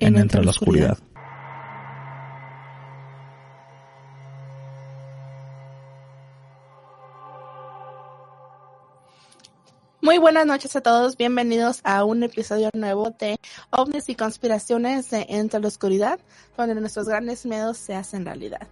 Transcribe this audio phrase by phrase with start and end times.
[0.00, 0.98] En Entre la Oscuridad.
[10.00, 15.26] Muy buenas noches a todos, bienvenidos a un episodio nuevo de OVNIs y conspiraciones de
[15.28, 16.18] Entre la Oscuridad,
[16.56, 18.68] donde nuestros grandes miedos se hacen realidad.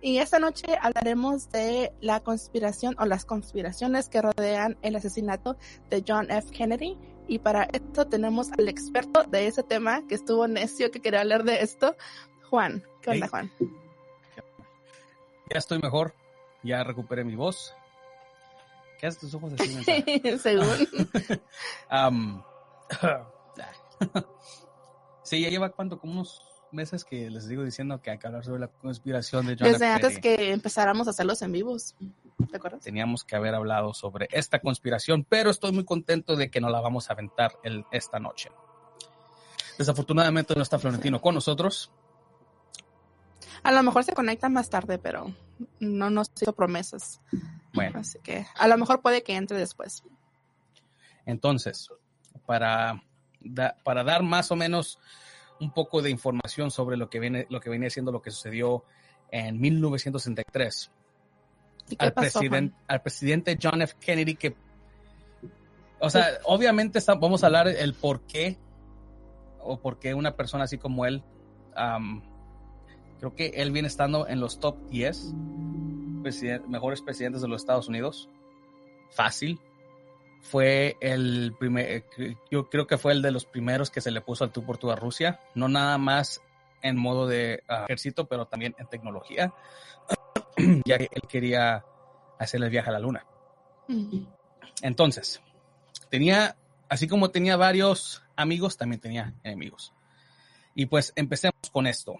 [0.00, 5.58] Y esta noche hablaremos de la conspiración o las conspiraciones que rodean el asesinato
[5.90, 6.50] de John F.
[6.50, 6.96] Kennedy.
[7.28, 11.44] Y para esto tenemos al experto de ese tema que estuvo necio que quería hablar
[11.44, 11.96] de esto,
[12.50, 12.82] Juan.
[13.00, 13.28] ¿Qué onda.
[13.28, 13.50] Juan?
[15.50, 16.14] Ya estoy mejor,
[16.62, 17.74] ya recuperé mi voz.
[18.98, 19.82] ¿Qué haces tus ojos así?
[20.38, 20.68] Según.
[21.88, 22.42] Am,
[25.22, 28.44] sí, ya lleva cuánto, como unos meses que les digo diciendo que hay que hablar
[28.44, 29.94] sobre la conspiración de John Desde F.
[29.94, 31.94] antes que empezáramos a hacerlos en vivos.
[32.50, 32.82] ¿Te acuerdas?
[32.82, 36.80] Teníamos que haber hablado sobre esta conspiración, pero estoy muy contento de que nos la
[36.80, 38.50] vamos a aventar el- esta noche.
[39.78, 41.90] Desafortunadamente no está Florentino con nosotros.
[43.62, 45.32] A lo mejor se conecta más tarde, pero
[45.80, 47.20] no nos hizo promesas.
[47.72, 50.02] Bueno, Así que a lo mejor puede que entre después.
[51.24, 51.88] Entonces,
[52.46, 53.02] para,
[53.40, 54.98] da- para dar más o menos
[55.60, 58.84] un poco de información sobre lo que viene, lo que viene siendo lo que sucedió
[59.30, 60.90] en 1963
[61.92, 63.94] ¿Y qué al, pasó, presidente, al presidente John F.
[64.00, 64.54] Kennedy que,
[66.00, 68.56] o sea, obviamente está- vamos a hablar el por qué
[69.60, 71.22] o por qué una persona así como él,
[71.76, 72.22] am,
[73.20, 75.32] creo que él viene estando en los top 10
[76.22, 78.28] presiden- mejores presidentes de los Estados Unidos.
[79.10, 79.60] Fácil.
[80.40, 82.04] Fue el primer,
[82.50, 84.76] yo creo que fue el de los primeros que se le puso al tú por
[84.78, 86.42] tú a Rusia, no nada más
[86.82, 89.54] en modo de ah, ejército, pero también en tecnología,
[90.84, 91.84] ya que él quería
[92.38, 93.26] hacer el viaje a la luna.
[93.88, 94.26] Juan?
[94.82, 95.40] Entonces,
[96.08, 96.56] tenía,
[96.88, 99.92] así como tenía varios amigos, también tenía enemigos.
[100.74, 102.16] Y pues empecemos con esto.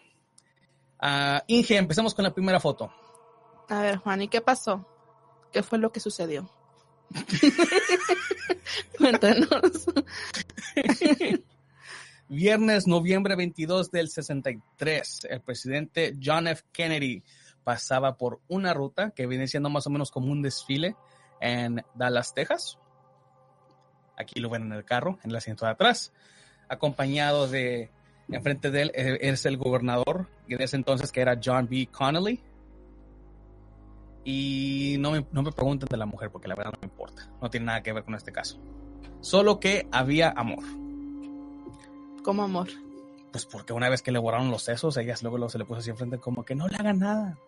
[0.99, 2.93] Ah, Inge, empecemos con la primera foto.
[3.69, 4.87] A ver, Juan, ¿y qué pasó?
[5.53, 6.49] ¿Qué fue lo que sucedió?
[8.99, 9.87] Cuéntanos.
[12.29, 16.63] Viernes, noviembre 22 del 63, el presidente John F.
[16.73, 17.23] Kennedy
[17.65, 20.97] pasaba por una ruta que viene siendo más o menos como un desfile
[21.41, 22.79] en Dallas, Texas.
[24.17, 26.13] Aquí lo ven en el carro, en el asiento de atrás,
[26.69, 27.91] acompañado de,
[28.31, 31.89] enfrente de él eh, es el gobernador de ese entonces que era John B.
[31.91, 32.41] Connolly.
[34.25, 37.29] Y no me, no me pregunten de la mujer porque la verdad no me importa,
[37.41, 38.61] no tiene nada que ver con este caso.
[39.21, 40.63] Solo que había amor.
[42.23, 42.69] Como amor.
[43.33, 45.81] Pues porque una vez que le borraron los sesos, ellas luego, luego se le puso
[45.81, 47.39] así enfrente como que no le hagan nada.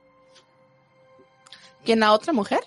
[1.84, 2.60] ¿Quién a otra mujer?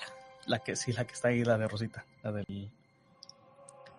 [0.46, 2.72] La que sí, la que está ahí, la de Rosita, la del...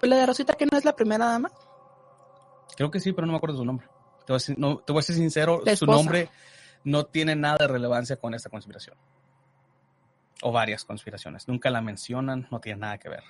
[0.01, 1.51] Pues la de Rosita, que no es la primera dama.
[2.77, 3.87] Creo que sí, pero no me acuerdo su nombre.
[4.25, 6.31] Te voy a, decir- no, te voy a ser sincero, La su nombre
[6.85, 8.97] no tiene nada de relevancia con esta conspiración.
[10.43, 11.49] O varias conspiraciones.
[11.49, 13.25] Nunca la mencionan, no tiene nada que ver.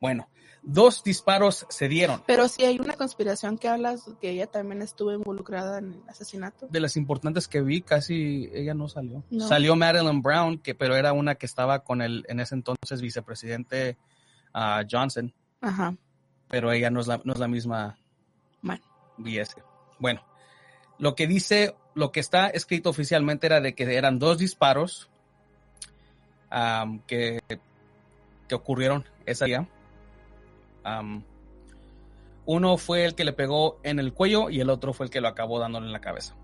[0.00, 0.28] Bueno,
[0.62, 2.22] dos disparos se dieron.
[2.26, 6.68] Pero sí hay una conspiración que hablas que ella también estuvo involucrada en el asesinato.
[6.68, 9.24] De las importantes que vi, casi ella no salió.
[9.30, 9.48] No.
[9.48, 13.96] Salió Madeline Brown, que, pero era una que estaba con el en ese entonces vicepresidente
[14.52, 15.32] ah, Johnson.
[15.60, 15.96] Ajá.
[16.46, 17.98] pero ella no es la, no es la misma
[18.62, 18.84] Bueno.
[19.16, 19.56] BS.
[19.98, 20.22] Bueno,
[20.98, 25.10] lo que dice, lo que está escrito oficialmente era de que eran dos disparos
[26.50, 27.40] am, que,
[28.46, 29.68] que ocurrieron ese día.
[32.46, 35.20] Uno fue el que le pegó en el cuello y el otro fue el que
[35.20, 36.34] lo acabó dándole en la cabeza.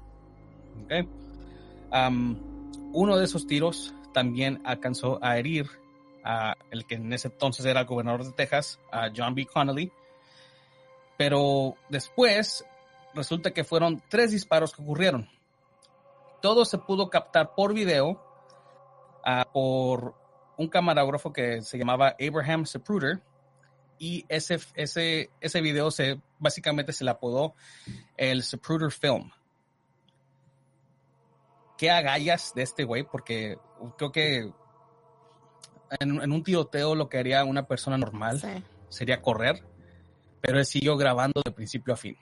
[2.93, 5.69] Uno de esos tiros también alcanzó a herir
[6.25, 9.47] a el que en ese entonces era el gobernador de Texas, a John B.
[9.47, 9.93] Connolly.
[11.19, 12.65] Pero después
[13.15, 15.29] resulta que fueron tres disparos que ocurrieron.
[16.41, 18.21] Todo se pudo captar por video
[19.25, 20.15] ah, por
[20.57, 23.21] un camarógrafo que se llamaba Abraham Zapruder.
[23.99, 27.55] Y ese, ese, ese video se, básicamente se le apodó
[28.17, 29.31] el Zapruder Film.
[31.79, 33.05] ¿Qué agallas de este güey?
[33.05, 33.59] Porque
[33.99, 34.53] creo que
[36.01, 38.49] en, en un tiroteo lo que haría una persona normal Sí.
[38.89, 39.65] sería correr,
[40.41, 42.17] pero él siguió grabando de principio a fin.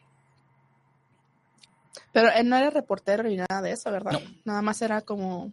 [2.13, 4.13] Pero él no era reportero ni nada de eso, ¿verdad?
[4.13, 4.21] No.
[4.45, 5.53] Nada más era como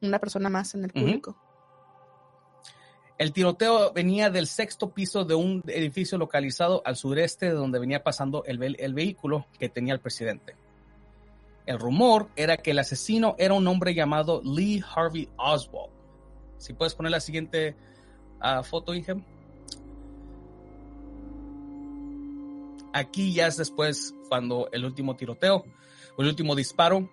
[0.00, 1.36] una persona más en el público.
[3.16, 8.02] El tiroteo venía del sexto piso de un edificio localizado al sureste de donde venía
[8.02, 10.56] pasando el, el vehículo que tenía el presidente.
[11.66, 15.92] El rumor era que el asesino era un hombre llamado Lee Harvey Oswald.
[16.58, 17.76] Si puedes poner la siguiente
[18.40, 19.14] ah, foto, Inge.
[22.92, 25.64] Aquí ya es después cuando el último tiroteo,
[26.18, 27.08] el último disparo,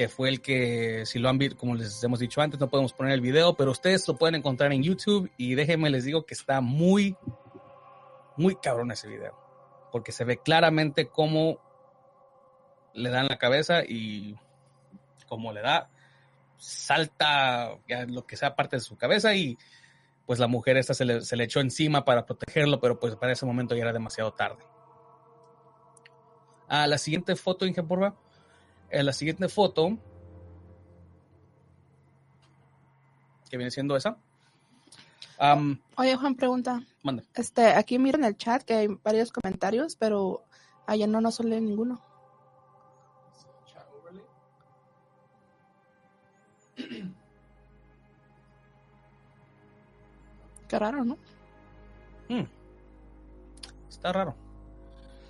[0.00, 2.94] que fue el que, si lo han visto, como les hemos dicho antes, no podemos
[2.94, 6.32] poner el video, pero ustedes lo pueden encontrar en YouTube y déjenme les digo que
[6.32, 7.18] está muy,
[8.38, 9.38] muy cabrón ese video,
[9.92, 11.60] porque se ve claramente cómo
[12.94, 14.38] le dan la cabeza y
[15.28, 15.90] cómo le da,
[16.56, 17.76] salta
[18.08, 19.58] lo que sea parte de su cabeza y
[20.24, 23.74] pues la mujer esta se le, echó encima para protegerlo, pero pues para ese momento
[23.74, 24.64] ya era demasiado tarde.
[26.68, 27.82] A la siguiente foto, Inge.
[28.90, 29.96] En la siguiente foto,
[33.48, 34.16] que viene siendo esa.
[35.96, 36.82] Oye, Juan, pregunta.
[37.02, 37.22] manda.
[37.34, 40.44] Este, aquí miren el chat que hay varios comentarios, pero
[40.86, 42.02] allá no nos sale ninguno.
[50.68, 51.16] Qué raro, ¿no?
[52.28, 52.44] Hmm.
[53.88, 54.34] Está raro.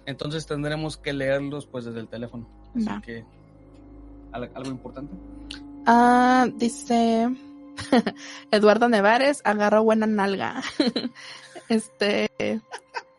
[0.07, 2.47] Entonces tendremos que leerlos pues desde el teléfono.
[2.77, 3.40] Así que ¿al-
[4.33, 5.15] algo importante.
[5.87, 7.29] Ah, dice
[8.51, 10.63] Eduardo Nevares agarró buena nalga.
[11.69, 12.61] este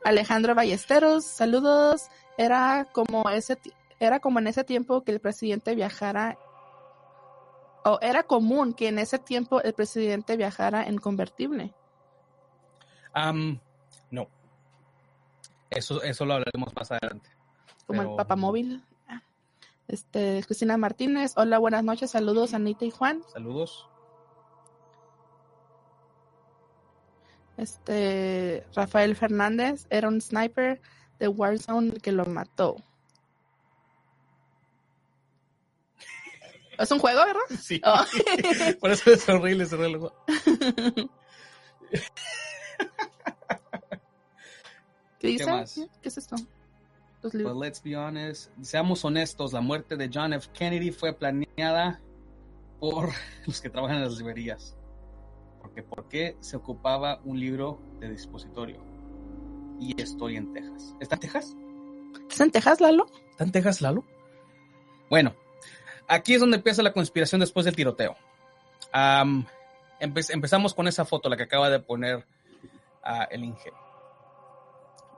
[0.03, 2.07] Alejandro Ballesteros, saludos.
[2.37, 3.57] Era como ese
[3.99, 6.37] era como en ese tiempo que el presidente viajara
[7.83, 11.73] o era común que en ese tiempo el presidente viajara en convertible.
[14.09, 14.27] No.
[15.69, 17.29] Eso, eso lo hablaremos más adelante.
[17.87, 18.83] como Pero- el papamóvil.
[19.87, 23.21] Este, Cristina Martínez, hola, buenas noches, saludos Anita y Juan.
[23.33, 23.87] Saludos.
[27.57, 30.81] Este, Rafael Fernández era un sniper
[31.19, 32.77] de Warzone que lo mató.
[36.81, 37.41] Es un juego, ¿verdad?
[37.61, 37.79] Sí.
[37.85, 38.03] Oh.
[38.79, 40.11] Por eso es horrible ese reloj.
[45.19, 45.89] ¿Qué dice?
[46.01, 46.35] ¿Qué es esto?
[47.21, 50.49] Los But let's be honest, seamos honestos, la muerte de John F.
[50.53, 52.01] Kennedy fue planeada
[52.79, 53.09] por
[53.45, 54.75] los que trabajan en las librerías.
[55.61, 58.83] Porque ¿por qué se ocupaba un libro de dispositorio?
[59.79, 60.95] Y estoy en Texas.
[60.99, 61.55] ¿Está en Texas?
[62.29, 63.05] ¿Es en Texas, Lalo?
[63.29, 64.03] ¿Está en Texas, Lalo?
[65.09, 65.35] Bueno,
[66.07, 68.15] aquí es donde empieza la conspiración después del tiroteo.
[68.91, 69.45] Am,
[69.99, 72.25] empe- empezamos con esa foto, la que acaba de poner
[73.03, 73.71] ah, el Inge.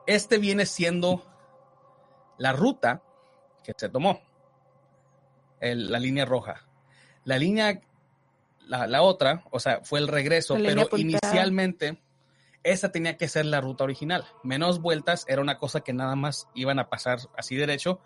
[0.05, 1.23] Este viene siendo
[2.37, 3.01] la ruta
[3.63, 4.21] que se tomó,
[5.59, 6.65] el- la línea roja.
[7.23, 7.79] La línea,
[8.67, 12.01] la, la otra, o sea, fue el regreso, La pero inicialmente
[12.63, 14.25] esa tenía que ser la ruta original.
[14.43, 17.99] Menos vueltas, era una cosa que nada más iban a pasar así derecho.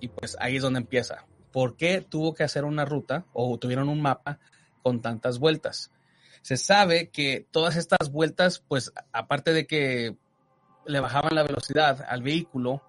[0.00, 1.26] Y pues ahí es donde empieza.
[1.52, 4.38] ¿Por qué tuvo que hacer una ruta o tuvieron un mapa
[4.82, 5.90] con tantas vueltas?
[6.42, 10.16] Se sabe que todas estas vueltas, pues aparte de que
[10.88, 12.82] le bajaban la velocidad al vehículo,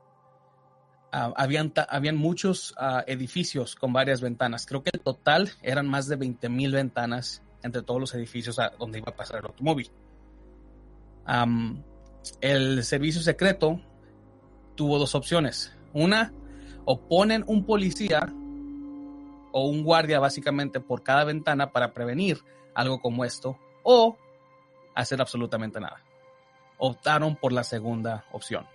[1.11, 4.65] ah, habían, habían muchos ah, edificios con varias ventanas.
[4.65, 8.69] Creo que el total eran más de 20 mil ventanas entre todos los edificios a
[8.79, 9.91] donde iba a pasar el automóvil.
[12.41, 13.81] El servicio secreto
[14.75, 15.75] tuvo dos opciones.
[15.93, 16.33] Una,
[16.85, 18.33] o ponen un policía
[19.51, 22.39] o un guardia básicamente por cada ventana para prevenir
[22.73, 24.17] algo como esto, o
[24.95, 26.01] hacer absolutamente nada.
[26.79, 28.65] Optaron por la segunda opción,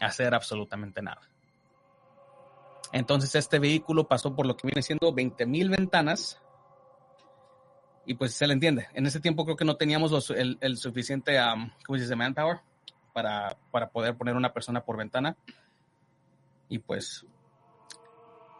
[0.00, 1.22] hacer absolutamente nada.
[2.92, 6.40] Entonces este vehículo pasó por lo que viene siendo 20 mil ventanas
[8.04, 8.86] y pues se le entiende.
[8.94, 12.14] En ese tiempo creo que no teníamos los- el, el suficiente, um, ¿cómo se dice?
[12.14, 12.60] Manpower
[13.12, 15.36] para, para poder poner una persona por ventana.
[16.68, 17.26] Y pues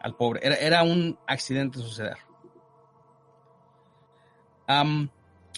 [0.01, 2.17] al pobre, era, era un accidente suceder.
[4.67, 5.09] Am,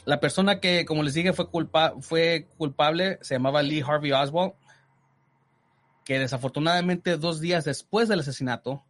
[0.05, 4.53] la persona que, como les dije, fue, culpa, fue culpable se llamaba Lee Harvey Oswald,
[6.05, 8.83] que desafortunadamente dos días después del asesinato,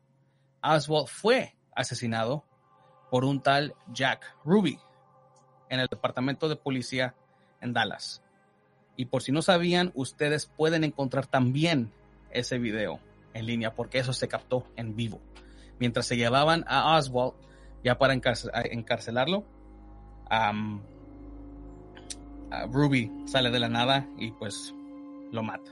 [0.64, 2.46] Oswald fue asesinado
[3.10, 4.80] por un tal Jack Ruby
[5.70, 7.16] en el departamento de policía
[7.62, 8.22] en Dallas.
[8.96, 11.92] Y por si no sabían, ustedes pueden encontrar también
[12.32, 13.00] ese video
[13.34, 15.22] en línea porque eso se captó en vivo.
[15.80, 17.34] Mientras se llevaban a Oswald
[17.84, 19.46] ya para encarcelarlo,
[20.30, 20.84] am,
[22.72, 24.74] Ruby sale de la nada y pues
[25.32, 25.72] lo mata.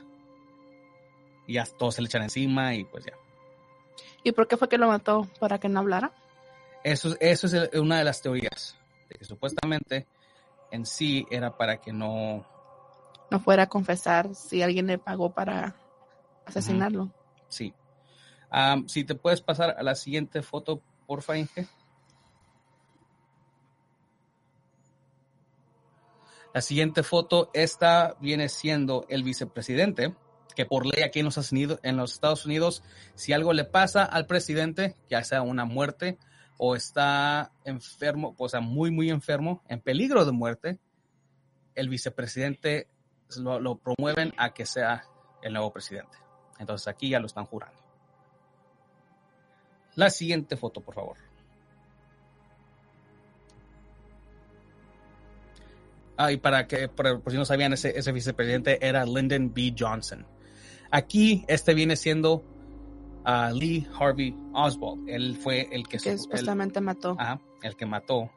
[1.48, 3.14] Y ya todos se le echan encima y pues ya.
[4.24, 5.28] ¿Y por qué fue que lo mató?
[5.40, 6.12] ¿Para que no hablara?
[6.84, 8.78] Eso, eso es una de las teorías.
[9.10, 10.08] de que supuestamente
[10.72, 12.46] en sí era para que no...
[13.30, 15.76] No fuera a confesar si alguien le pagó para
[16.46, 17.10] asesinarlo.
[17.50, 17.74] Sí.
[18.88, 21.68] Si te puedes pasar a la siguiente foto, porfa, Inge.
[26.58, 30.16] La siguiente foto, esta viene siendo el vicepresidente,
[30.56, 32.82] que por ley aquí en los, Estados Unidos- en los Estados Unidos,
[33.14, 36.18] si algo le pasa al presidente, ya sea una muerte
[36.58, 40.80] o está enfermo, o sea, muy, muy enfermo, en peligro de muerte,
[41.76, 42.88] el vicepresidente
[43.38, 45.04] lo, lo promueven a que sea
[45.44, 46.18] el nuevo presidente.
[46.58, 47.80] Entonces aquí ya lo están jurando.
[49.94, 51.27] La siguiente foto, por favor.
[56.18, 59.74] Ah, y para que, por, por si no sabían, ese, ese vicepresidente era Lyndon B.
[59.78, 60.26] Johnson.
[60.90, 62.44] Aquí, este viene siendo
[63.24, 65.08] ah, Lee Harvey Oswald.
[65.08, 67.16] Él fue el que, Que su- supuestamente mató.
[67.20, 68.32] ajá, el que mató.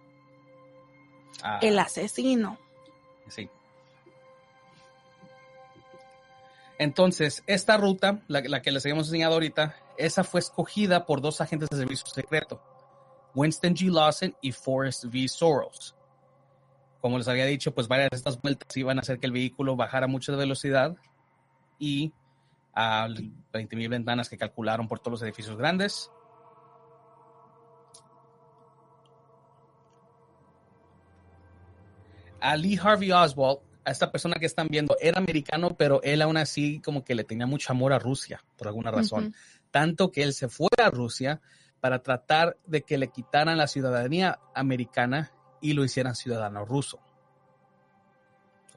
[1.63, 2.59] El asesino.
[3.29, 3.49] Sí.
[6.79, 11.41] Entonces, esta ruta, la, la que les habíamos enseñado ahorita, esa fue escogida por dos
[11.41, 12.63] agentes de servicio secreto,
[13.35, 13.91] Winston G.
[13.93, 15.29] Lawson y Forrest V.
[15.29, 15.95] Soros.
[17.01, 19.77] Como les había dicho, pues varias de estas vueltas iban a hacer que el vehículo
[19.77, 20.97] bajara mucho de velocidad
[21.79, 22.13] y
[22.75, 26.11] a 20.000 ventanas que calcularon por todos los edificios grandes.
[32.41, 36.37] a Lee Harvey Oswald, a esta persona que están viendo, era americano, pero él aún
[36.37, 39.35] así como que le tenía mucho amor a Rusia, por alguna razón.
[39.71, 41.41] Tanto que él se fue a Rusia
[41.81, 46.99] para tratar de que le quitaran la ciudadanía americana y lo hicieran ciudadano ruso.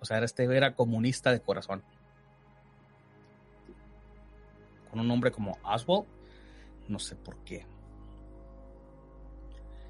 [0.01, 1.81] O sea, este era comunista de corazón.
[4.89, 6.05] Con un nombre como Oswald,
[6.87, 7.65] no sé por qué.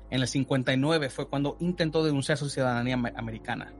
[0.09, 3.73] En el 59 fue cuando intentó denunciar su ciudadanía am- americana.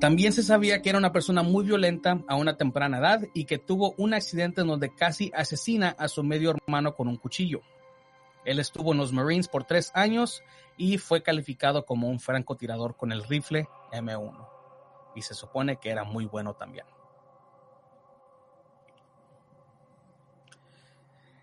[0.00, 3.58] También se sabía que era una persona muy violenta a una temprana edad y que
[3.58, 7.62] tuvo un accidente en donde casi asesina a su medio hermano con un cuchillo.
[8.48, 10.42] Él estuvo en los Marines por tres años
[10.78, 14.48] y fue calificado como un francotirador con el rifle M1.
[15.14, 16.86] Y se supone que era muy bueno también.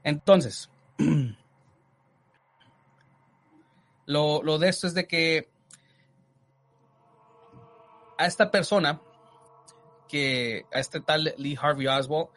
[0.04, 0.72] Entonces,
[4.08, 5.48] lo, lo de esto es de que
[8.18, 9.00] a esta persona,
[10.08, 12.30] que a este tal Lee Harvey Oswald,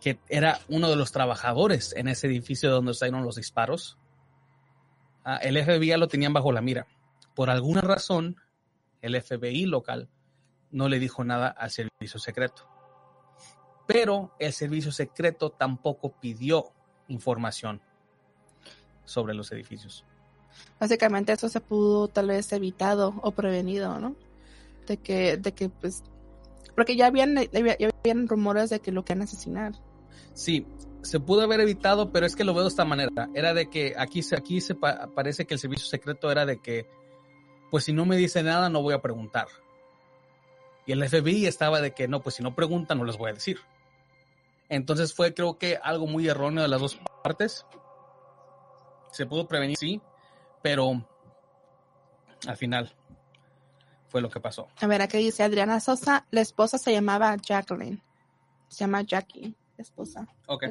[0.00, 3.98] que era uno de los trabajadores en ese edificio donde salieron los disparos,
[5.24, 6.86] ah, el FBI lo tenían bajo la mira.
[7.34, 8.36] Por alguna razón,
[9.02, 10.08] el FBI local
[10.70, 12.68] no le dijo nada al servicio secreto.
[13.86, 16.72] Pero el servicio secreto tampoco pidió
[17.08, 17.80] información
[19.04, 20.04] sobre los edificios.
[20.80, 24.16] Básicamente eso se pudo tal vez evitado o prevenido, ¿no?
[24.86, 26.02] De que, de que pues,
[26.74, 29.74] porque ya habían, ya habían rumores de que lo querían asesinar.
[30.36, 30.66] Sí,
[31.00, 33.30] se pudo haber evitado, pero es que lo veo de esta manera.
[33.32, 36.86] Era de que aquí, aquí se pa- parece que el servicio secreto era de que,
[37.70, 39.46] pues si no me dice nada, no voy a preguntar.
[40.84, 43.34] Y el FBI estaba de que, no, pues si no preguntan, no les voy a
[43.34, 43.58] decir.
[44.68, 47.64] Entonces fue, creo que, algo muy erróneo de las dos partes.
[49.10, 50.02] Se pudo prevenir, sí,
[50.62, 51.02] pero
[52.46, 52.94] al final
[54.08, 54.68] fue lo que pasó.
[54.80, 58.02] A ver, aquí dice Adriana Sosa, la esposa se llamaba Jacqueline.
[58.68, 60.26] Se llama Jackie, esposa.
[60.46, 60.64] Ok.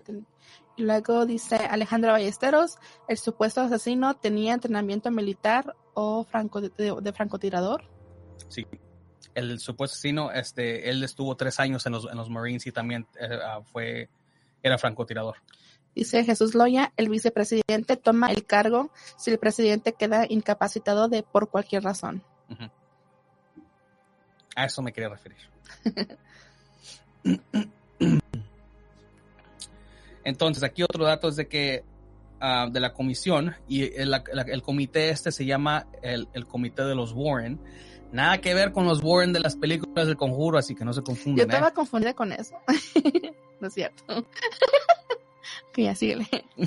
[0.77, 6.69] Y luego dice Alejandra Ballesteros, el supuesto asesino tenía entrenamiento militar o franco de,
[7.01, 7.83] de francotirador.
[8.49, 8.65] Sí.
[9.33, 13.07] El supuesto asesino, este, él estuvo tres años en los, en los Marines y también
[13.19, 14.09] eh, ah, fue,
[14.63, 15.37] era francotirador.
[15.93, 21.49] Dice Jesús Loya, el vicepresidente toma el cargo si el presidente queda incapacitado de por
[21.49, 22.21] cualquier razón.
[24.55, 25.37] A eso me quería referir.
[30.25, 31.83] Entonces, aquí otro dato es de que
[32.41, 36.83] ah, de la comisión y el, la- el comité este se llama el, el comité
[36.83, 37.59] de los Warren.
[38.11, 40.99] Nada que ver con los Warren de las películas del conjuro, así que no se
[40.99, 41.49] Yo confundan.
[41.49, 41.73] estaba ¿eh?
[41.73, 42.55] confundida con eso.
[43.59, 44.25] no es cierto.
[45.73, 46.27] que ya síguele.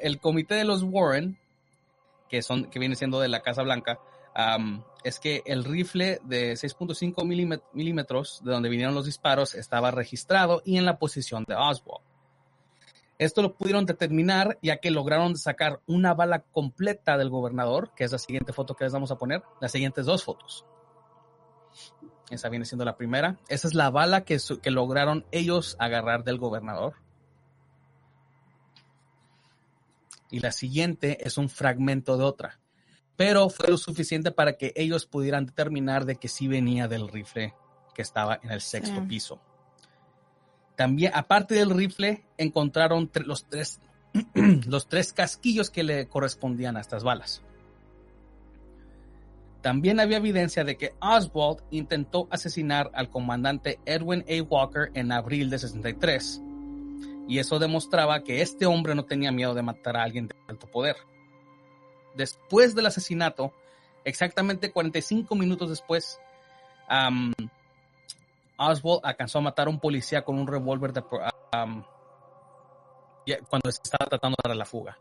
[0.00, 1.38] El comité de los Warren,
[2.28, 3.98] que son, que viene siendo de la Casa Blanca,
[5.04, 10.62] es que el rifle de 6.5 milímet- milímetros, de donde vinieron los disparos, estaba registrado
[10.64, 12.04] y en la posición de Oswald.
[13.18, 18.12] Esto lo pudieron determinar ya que lograron sacar una bala completa del gobernador, que es
[18.12, 20.64] la siguiente foto que les vamos a poner, las siguientes dos fotos.
[22.30, 23.38] Esa viene siendo la primera.
[23.48, 24.38] Esa es la bala que
[24.70, 26.94] lograron ellos agarrar del gobernador.
[30.30, 32.59] Y la siguiente es un fragmento de otra.
[33.20, 37.52] Pero fue lo suficiente para que ellos pudieran determinar de que sí venía del rifle
[37.94, 39.38] que estaba en el sexto piso.
[40.74, 43.78] También, aparte del rifle, encontraron los, tres,
[44.66, 47.42] los tres casquillos que le correspondían a estas balas.
[49.60, 54.42] También había evidencia de que Oswald intentó asesinar al comandante Edwin A.
[54.44, 56.40] Walker en abril de 63,
[57.28, 60.66] y eso demostraba que este hombre no tenía miedo de matar a alguien de alto
[60.70, 60.96] poder.
[62.14, 63.52] Después del asesinato,
[64.04, 66.20] exactamente 45 minutos después,
[68.56, 70.92] Oswald alcanzó a matar a un policía con un revólver
[73.48, 74.98] cuando se estaba tratando de dar la fuga.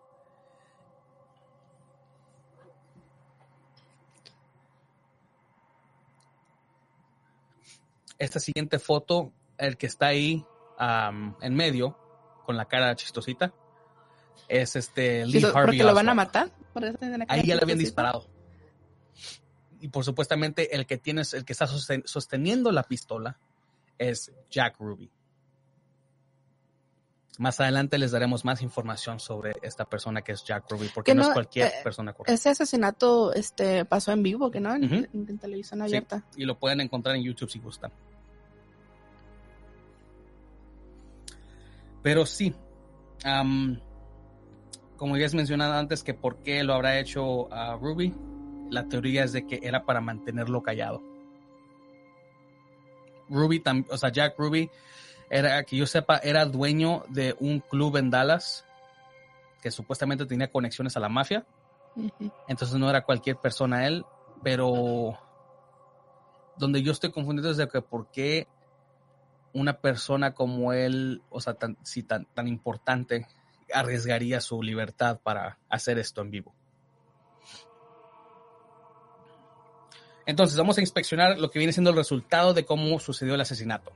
[8.20, 10.46] esta siguiente foto, el que está ahí
[10.78, 11.98] en medio,
[12.46, 13.54] con la cara chistosita,
[14.48, 15.65] es este Lee Harvey.
[15.65, 16.51] ¿Porque lo van a matar?
[17.27, 18.27] ahí ya le habían disparado.
[19.81, 23.38] Y por supuestamente el que tiene, el que está sosteniendo la pistola
[23.98, 25.10] es Jack Ruby.
[27.38, 31.22] Más adelante les daremos más información sobre esta persona que es Jack Ruby, porque no,
[31.22, 32.34] es cualquier eh, persona correcta.
[32.34, 36.25] Ese asesinato este, pasó en vivo, que no, en, televisión abierta.
[36.36, 37.93] y lo pueden encontrar en YouTube si gustan.
[42.03, 42.53] Pero sí,
[45.00, 48.13] como ya has mencionado antes, que por qué lo habrá hecho a Ruby,
[48.70, 51.01] la teoría es de que era para mantenerlo callado.
[53.29, 54.70] Ruby, o sea, Jack Ruby,
[55.29, 58.65] era, que yo sepa, era dueño de un club en Dallas
[59.62, 61.46] que supuestamente tenía conexiones a la mafia.
[62.50, 64.06] Entonces no era cualquier persona él,
[64.44, 65.18] pero
[66.58, 68.48] donde yo estoy confundido es de que por qué
[69.53, 73.28] una persona como él, o sea, tan, tan, tan importante,
[73.73, 76.55] arriesgaría su libertad para hacer esto en vivo.
[80.25, 83.91] Entonces, vamos a inspeccionar lo que viene siendo el resultado de cómo sucedió el asesinato.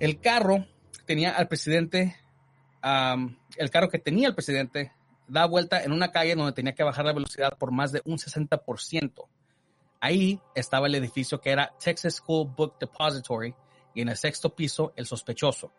[0.00, 0.66] El carro
[1.04, 2.16] tenía al presidente,
[2.82, 4.92] el carro que tenía el presidente,
[5.28, 8.18] da vuelta en una calle donde tenía que bajar la velocidad por más de un
[8.18, 9.28] 60%.
[10.00, 13.54] Ahí estaba el edificio que era Texas School Book Depository,
[13.94, 15.72] y en el sexto piso el sospechoso.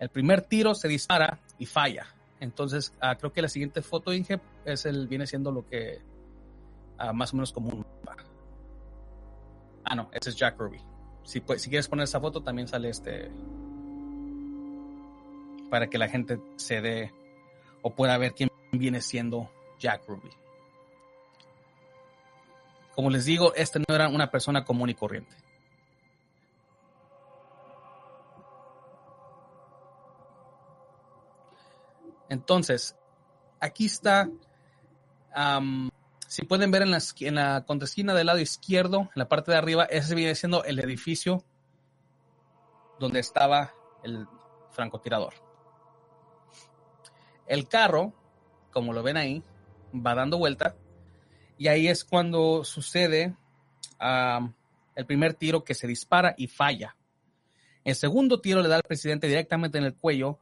[0.00, 2.06] El primer tiro se dispara y falla.
[2.40, 6.00] Entonces, ah, creo que la siguiente foto, Inge, es el, viene siendo lo que
[6.98, 7.86] ah, más o menos común.
[9.84, 10.80] Ah, no, ese es Jack Ruby.
[11.22, 13.30] Si, si quieres poner esa foto, también sale este.
[15.68, 17.12] Para que la gente se dé
[17.82, 20.30] o pueda ver quién viene siendo Jack Ruby.
[22.94, 25.36] Como les digo, este no era una persona común y corriente.
[32.30, 32.96] Entonces,
[33.58, 34.30] aquí está,
[36.28, 37.34] si pueden ver en la, en
[38.14, 41.44] del lado izquierdo, en la parte de arriba, ese viene siendo el edificio
[43.00, 44.26] donde estaba el
[44.70, 45.34] francotirador.
[47.46, 48.14] El carro,
[48.70, 49.42] como lo ven ahí,
[49.94, 50.76] va dando vuelta
[51.58, 53.36] y ahí es cuando sucede
[53.98, 56.96] el primer tiro que se dispara y falla.
[57.82, 60.38] El segundo tiro le da al presidente directamente en el cuello,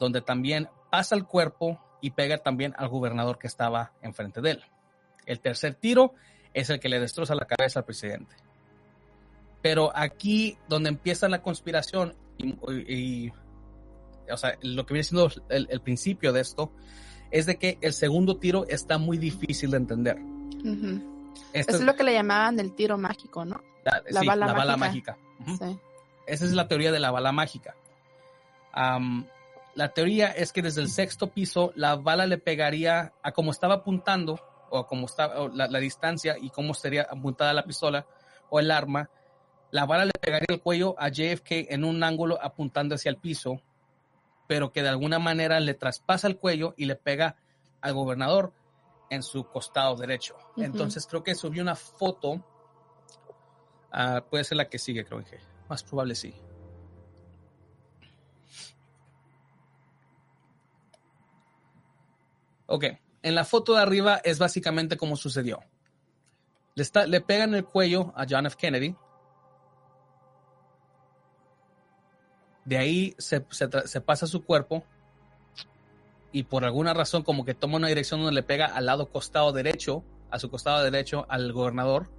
[0.00, 4.64] donde también pasa el cuerpo y pega también al gobernador que estaba enfrente de él.
[5.26, 6.14] El tercer tiro
[6.54, 8.34] es el que le destroza la cabeza al presidente.
[9.62, 13.30] Pero aquí donde empieza la conspiración y,
[14.30, 16.72] o sea, lo que viene siendo el, principio de esto
[17.30, 20.18] es de que el segundo tiro está muy difícil de entender.
[21.52, 23.60] Eso es lo que le llamaban el tiro mágico, ¿no?
[23.84, 25.16] La, bala, mágica.
[26.26, 27.74] Esa es la teoría de la bala mágica.
[29.78, 33.74] La teoría es que desde el sexto piso la bala le pegaría a como estaba
[33.74, 38.04] apuntando o como estaba la, distancia y cómo sería apuntada la pistola
[38.50, 39.08] o el arma.
[39.70, 43.62] La bala le pegaría el cuello a JFK en un ángulo apuntando hacia el piso,
[44.48, 47.36] pero que de alguna manera le traspasa el cuello y le pega
[47.80, 48.52] al gobernador
[49.10, 50.34] en su costado derecho.
[50.56, 52.44] Entonces creo que subió una foto.
[53.92, 55.38] Ah, puede ser la que sigue, creo que.
[55.68, 56.34] Más probable sí.
[62.70, 62.84] Ok,
[63.22, 65.60] en la foto de arriba es básicamente como sucedió.
[66.74, 68.56] Le, está, le pegan el cuello a John F.
[68.58, 68.94] Kennedy.
[72.66, 73.40] De ahí se,
[74.02, 74.84] pasa su cuerpo
[76.30, 79.52] y por alguna razón como que toma una dirección donde le pega al lado costado
[79.52, 82.10] derecho, a su costado derecho al gobernador,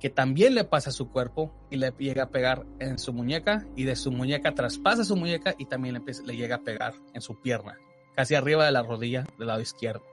[0.00, 3.84] que también le pasa su cuerpo y le llega a pegar en su muñeca y
[3.84, 7.40] de su muñeca traspasa su muñeca y también le, le llega a pegar en su
[7.40, 7.78] pierna,
[8.14, 10.04] casi arriba de la rodilla del lado izquierdo.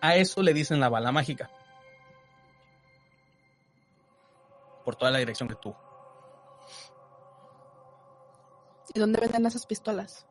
[0.00, 1.50] A eso le dicen la bala mágica.
[4.84, 5.76] Por toda la dirección que tuvo.
[8.94, 10.26] ¿Y dónde venden esas pistolas?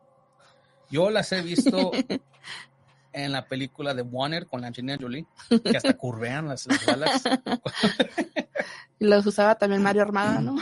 [0.90, 1.92] Yo las he visto
[3.12, 7.22] en la película de Warner con la Angelina Jolie, que hasta curvean las, balas.
[8.98, 10.56] y los usaba también Mario Armada, ¿no?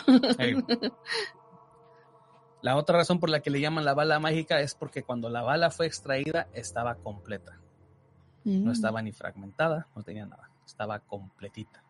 [2.60, 5.42] La otra razón por la que le llaman la bala mágica es porque cuando la
[5.42, 7.60] bala fue extraída estaba completa.
[8.44, 8.72] No mm.
[8.72, 11.84] estaba ni fragmentada, no tenía nada, estaba completita.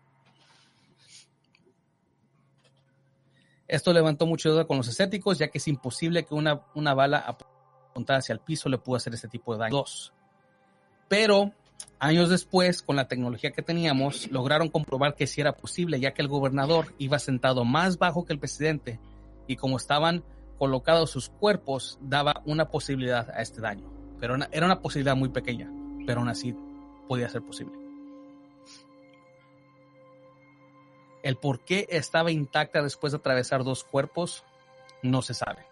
[3.67, 7.19] Esto levantó mucha duda con los escépticos, ya que es imposible que una, una bala
[7.19, 9.85] apuntada hacia el piso le pueda hacer este tipo de daño.
[11.07, 11.53] Pero
[11.99, 16.23] años después, con la tecnología que teníamos, lograron comprobar que sí era posible, ya que
[16.23, 19.01] el gobernador iba sentado más bajo que el presidente
[19.47, 20.25] y como estaban
[20.59, 23.91] colocados sus cuerpos, daba una posibilidad a este daño.
[24.21, 25.71] Pero era una posibilidad muy pequeña,
[26.07, 26.57] pero aún así
[27.07, 27.79] podía ser posible.
[31.23, 34.45] El por qué estaba intacta después de atravesar dos cuerpos
[35.03, 35.65] no se sabe.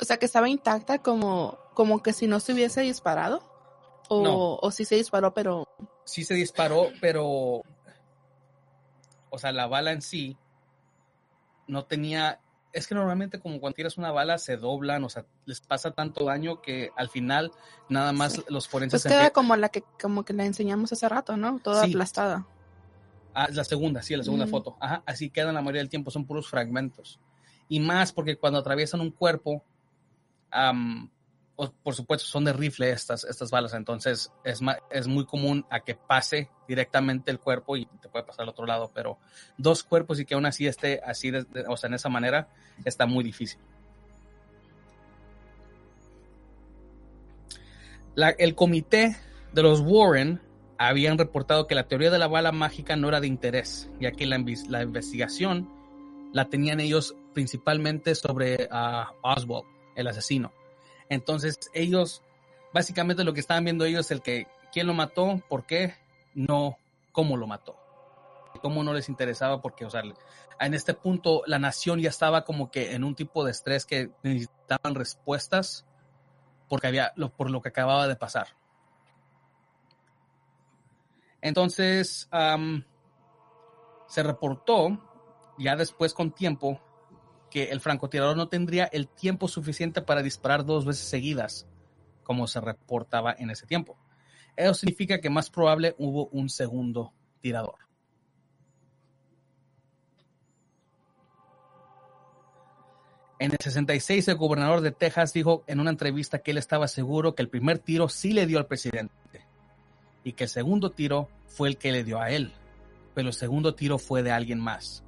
[0.00, 3.42] O sea, que estaba intacta como, como que si no se hubiese disparado.
[4.08, 5.66] O, o si se disparó, pero...
[6.04, 7.62] Sí se disparó, pero...
[9.30, 10.36] O sea, la bala en sí
[11.66, 12.40] no tenía...
[12.72, 16.24] Es que normalmente como cuando tiras una bala se doblan, o sea, les pasa tanto
[16.24, 17.52] daño que al final
[17.88, 19.02] nada más los forenses...
[19.02, 21.58] Pues queda como la que como que la enseñamos hace rato, ¿no?
[21.60, 22.46] Toda aplastada.
[23.32, 24.76] Ah, la segunda, sí, la segunda foto.
[24.80, 27.18] Ajá, así quedan la mayoría del tiempo, son puros fragmentos.
[27.68, 29.62] Y más porque cuando atraviesan un cuerpo,
[31.56, 35.94] por supuesto, son de rifle estas, estas balas, entonces es, es muy común a que
[35.94, 39.18] pase directamente el cuerpo y te puede pasar al otro lado, pero
[39.56, 41.32] dos cuerpos y que aún así esté así,
[41.68, 42.48] o sea, en esa manera,
[42.84, 43.60] está muy difícil.
[48.38, 49.14] el comité
[49.52, 50.40] de los Warren
[50.78, 54.26] habían reportado que la teoría de la bala mágica no era de interés, ya que
[54.26, 55.68] la, investigación
[56.32, 59.64] la tenían ellos principalmente sobre uh, Oswald,
[59.94, 60.52] el asesino.
[61.08, 62.22] Entonces ellos,
[62.72, 65.94] básicamente lo que estaban viendo ellos es el que quién lo mató, por qué,
[66.34, 66.78] no
[67.12, 67.76] cómo lo mató.
[68.62, 70.02] Cómo no les interesaba, porque, o sea,
[70.60, 74.10] en este punto la nación ya estaba como que en un tipo de estrés que
[74.22, 75.84] necesitaban respuestas
[76.68, 78.48] porque había, por lo que acababa de pasar.
[81.40, 82.28] Entonces,
[84.08, 84.98] se reportó
[85.58, 86.80] ya después con tiempo
[87.50, 91.66] que el francotirador no tendría el tiempo suficiente para disparar dos veces seguidas,
[92.22, 93.96] como se reportaba en ese tiempo.
[94.56, 97.86] Eso significa que más probable hubo un segundo tirador.
[103.38, 107.34] En el 66, el gobernador de Texas dijo en una entrevista que él estaba seguro
[107.34, 109.12] que el primer tiro sí le dio al presidente
[110.24, 112.54] y que el segundo tiro fue el que le dio a él,
[113.14, 115.05] pero el segundo tiro fue de alguien más.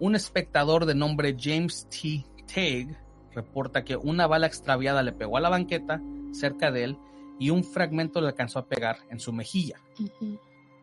[0.00, 2.24] Un espectador de nombre James T.
[2.46, 2.96] Tague
[3.34, 6.00] reporta que una bala extraviada le pegó a la banqueta
[6.32, 6.98] cerca de él
[7.38, 9.80] y un fragmento le alcanzó a pegar en su mejilla.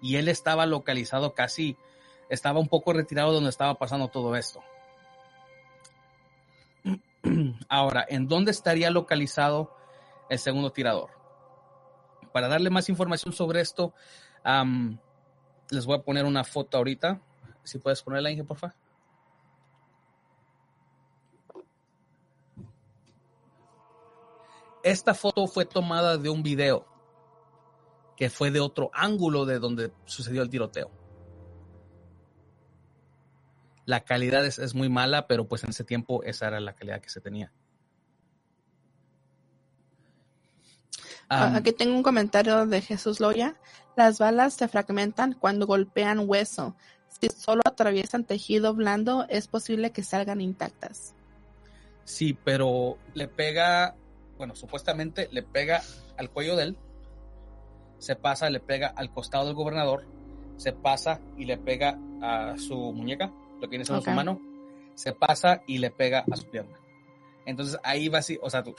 [0.02, 1.76] Y él estaba localizado casi,
[2.30, 4.62] estaba un poco retirado donde estaba pasando todo esto.
[7.70, 9.76] Ahora, ¿en dónde estaría localizado
[10.30, 11.16] el segundo tirador?
[12.36, 13.94] para darle más información sobre esto,
[15.70, 17.22] les voy a poner una foto ahorita.
[17.64, 18.76] Si puedes ponerla, Inge, por favor.
[24.86, 26.86] Esta foto fue tomada de un video
[28.16, 30.92] que fue de otro ángulo de donde sucedió el tiroteo.
[33.86, 37.10] La calidad es, muy mala, pero pues en ese tiempo esa era la calidad que
[37.10, 37.52] se tenía.
[41.30, 43.56] Aquí tengo un comentario de Jesús Loya.
[43.96, 46.76] Las balas se fragmentan cuando golpean hueso.
[47.08, 51.16] Si solo atraviesan tejido blando, es posible que salgan intactas.
[52.04, 53.96] Sí, pero le pega,
[54.38, 55.82] bueno, supuestamente le pega
[56.18, 56.78] al cuello de él,
[58.00, 60.06] se pasa, le pega al costado del gobernador,
[60.58, 64.40] se pasa y le pega a su muñeca, lo que tiene en su mano,
[64.94, 66.78] se pasa y le pega a su pierna.
[67.46, 68.76] Entonces ahí va así, o sea, tú,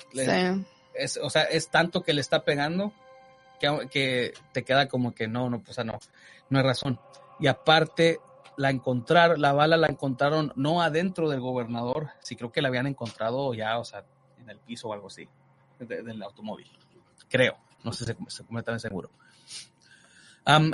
[0.95, 2.92] es, o sea, es tanto que le está pegando
[3.61, 5.99] que, que te queda como que no, no, pues, no,
[6.51, 6.99] no hay razón.
[7.38, 8.19] Y aparte,
[8.57, 12.87] la encontraron, la bala la encontraron no adentro del gobernador, sí creo que la habían
[12.87, 14.05] encontrado ya, o sea,
[14.38, 15.29] en el piso o algo así,
[15.79, 16.67] del automóvil.
[17.29, 19.11] Creo, no sé si se completamente seguro.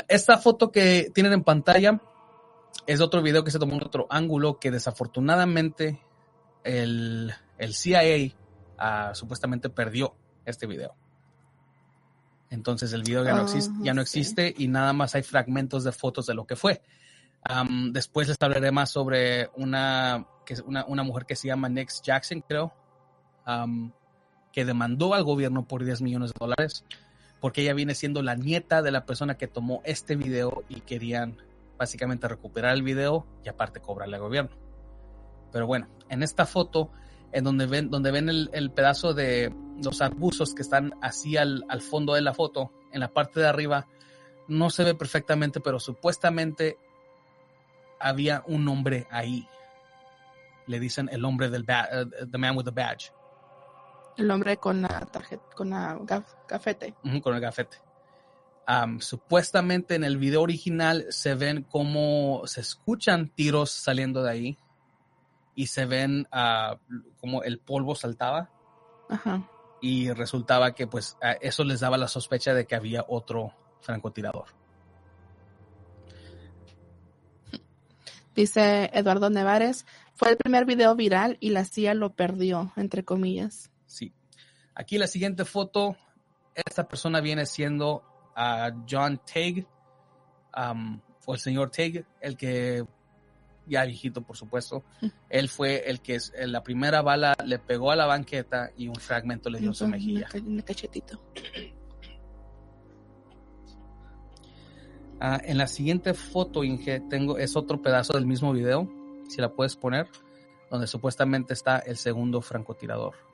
[0.08, 2.00] esta foto que tienen en pantalla
[2.86, 6.00] es otro video que se tomó en otro ángulo que desafortunadamente
[6.64, 7.32] el,
[7.70, 8.34] CIA
[8.78, 10.94] ah, supuestamente perdió este video.
[12.50, 15.84] Entonces el video ya no, existe, ya no ah, existe y nada más hay fragmentos
[15.84, 16.82] de fotos de lo que fue.
[17.92, 22.42] después les hablaré más sobre una, que, una, una, mujer que se llama Nix Jackson,
[22.46, 22.72] creo,
[24.52, 26.84] que demandó al gobierno por 10 millones de dólares
[27.42, 31.36] porque ella viene siendo la nieta de la persona que tomó este video y querían
[31.76, 34.52] básicamente recuperar el video y aparte cobrarle al gobierno.
[35.50, 36.92] Pero bueno, en esta foto,
[37.32, 41.80] en donde ven, donde ven el, pedazo de los arbustos que están así al, al,
[41.80, 43.88] fondo de la foto, en la parte de arriba,
[44.46, 46.78] no se ve perfectamente, pero supuestamente
[47.98, 49.48] había un hombre ahí.
[50.68, 53.10] Le dicen el hombre del uh, the man with the badge.
[54.16, 55.98] El hombre con la tarjeta, con la
[56.48, 56.94] gafete.
[57.22, 57.78] con el gafete
[59.00, 64.58] supuestamente en el video original se ven como se escuchan tiros saliendo de ahí
[65.54, 66.76] y se ven uh,
[67.20, 68.50] como el polvo saltaba.
[69.80, 74.46] Y resultaba que pues eso les daba la sospecha de que había otro francotirador.
[78.34, 83.71] Dice Eduardo Nevares, fue el primer video viral y la CIA lo perdió, entre comillas.
[83.92, 84.10] Sí.
[84.74, 85.96] Aquí la siguiente foto,
[86.54, 88.02] esta persona viene siendo
[88.34, 89.20] a John
[90.56, 92.84] um, o el señor Tig, el que
[93.66, 94.82] ya viejito por supuesto,
[95.28, 98.96] él fue el que es, la primera bala le pegó a la banqueta y un
[98.96, 100.26] fragmento le dio en su mejilla.
[100.64, 101.20] cachetito.
[105.20, 108.90] Ah, en la siguiente foto, Inge, tengo, es otro pedazo del mismo video,
[109.28, 110.08] si la puedes poner,
[110.70, 113.31] donde supuestamente está el segundo francotirador.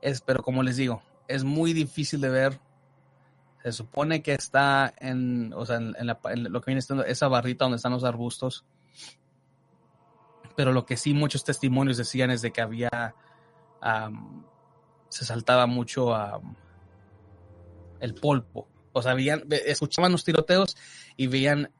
[0.00, 2.60] Es, pero como les digo, es muy difícil de ver.
[3.62, 7.76] Se supone que está en, o sea, en, lo que viene siendo esa barrita donde
[7.76, 8.64] están los arbustos.
[10.56, 13.14] Pero lo que sí muchos testimonios decían es de que había,
[15.08, 16.14] se saltaba mucho
[18.00, 18.68] el polvo.
[18.92, 19.16] O sea,
[19.66, 20.76] escuchaban los tiroteos
[21.16, 21.72] y veían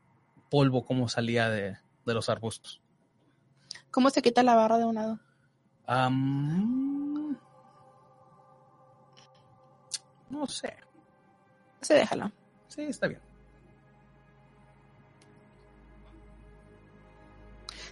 [0.51, 1.77] polvo como salía de,
[2.07, 2.81] de los arbustos.
[3.91, 5.21] ¿Cómo se quita la barra de un lado?
[5.87, 7.37] No
[10.47, 10.75] sé.
[11.81, 12.33] Se déjalo.
[12.69, 13.21] Sí, está bien.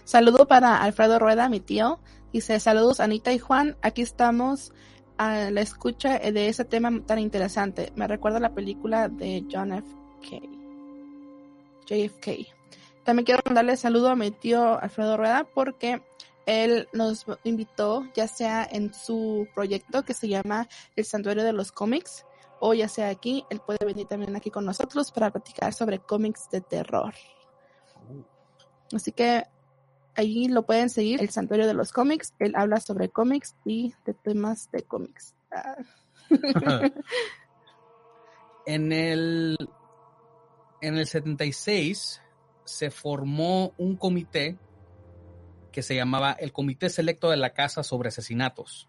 [0.03, 1.99] Saludo para Alfredo Rueda, mi tío.
[2.33, 3.77] Dice, saludos Anita y Juan.
[3.81, 4.73] Aquí estamos
[5.17, 7.93] a la escucha de ese tema tan interesante.
[7.95, 9.87] Me recuerda la película de John F.
[10.21, 10.39] K.
[11.85, 12.47] JFK.
[13.03, 16.01] También quiero mandarle saludo a mi tío Alfredo Rueda porque
[16.45, 21.71] él nos invitó, ya sea en su proyecto que se llama El Santuario de los
[21.71, 22.25] Cómics,
[22.59, 26.49] o ya sea aquí, él puede venir también aquí con nosotros para platicar sobre cómics
[26.49, 27.13] de terror.
[28.93, 29.43] Así que
[30.15, 32.33] allí lo pueden seguir, El Santuario de los Cómics.
[32.39, 35.35] Él habla sobre cómics y de temas de cómics.
[35.51, 35.75] Ah.
[38.65, 39.57] en el
[40.81, 42.21] en el 76
[42.65, 44.57] se formó un comité
[45.73, 48.87] que se llamaba el Comité Selecto de la Casa sobre Asesinatos.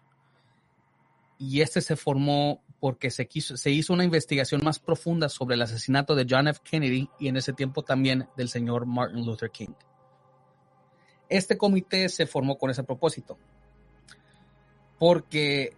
[1.37, 5.61] Y este se formó porque se, quiso, se hizo una investigación más profunda sobre el
[5.63, 6.61] asesinato de John F.
[6.63, 9.73] Kennedy y en ese tiempo también del señor Martin Luther King.
[11.27, 13.37] Este comité se formó con ese propósito,
[14.99, 15.75] porque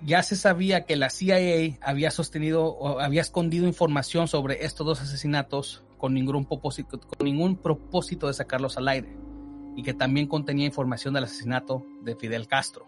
[0.00, 5.00] ya se sabía que la CIA había sostenido o había escondido información sobre estos dos
[5.02, 9.25] asesinatos con ningún propósito, con ningún propósito de sacarlos al aire
[9.76, 12.86] y que también contenía información del asesinato de Fidel Castro.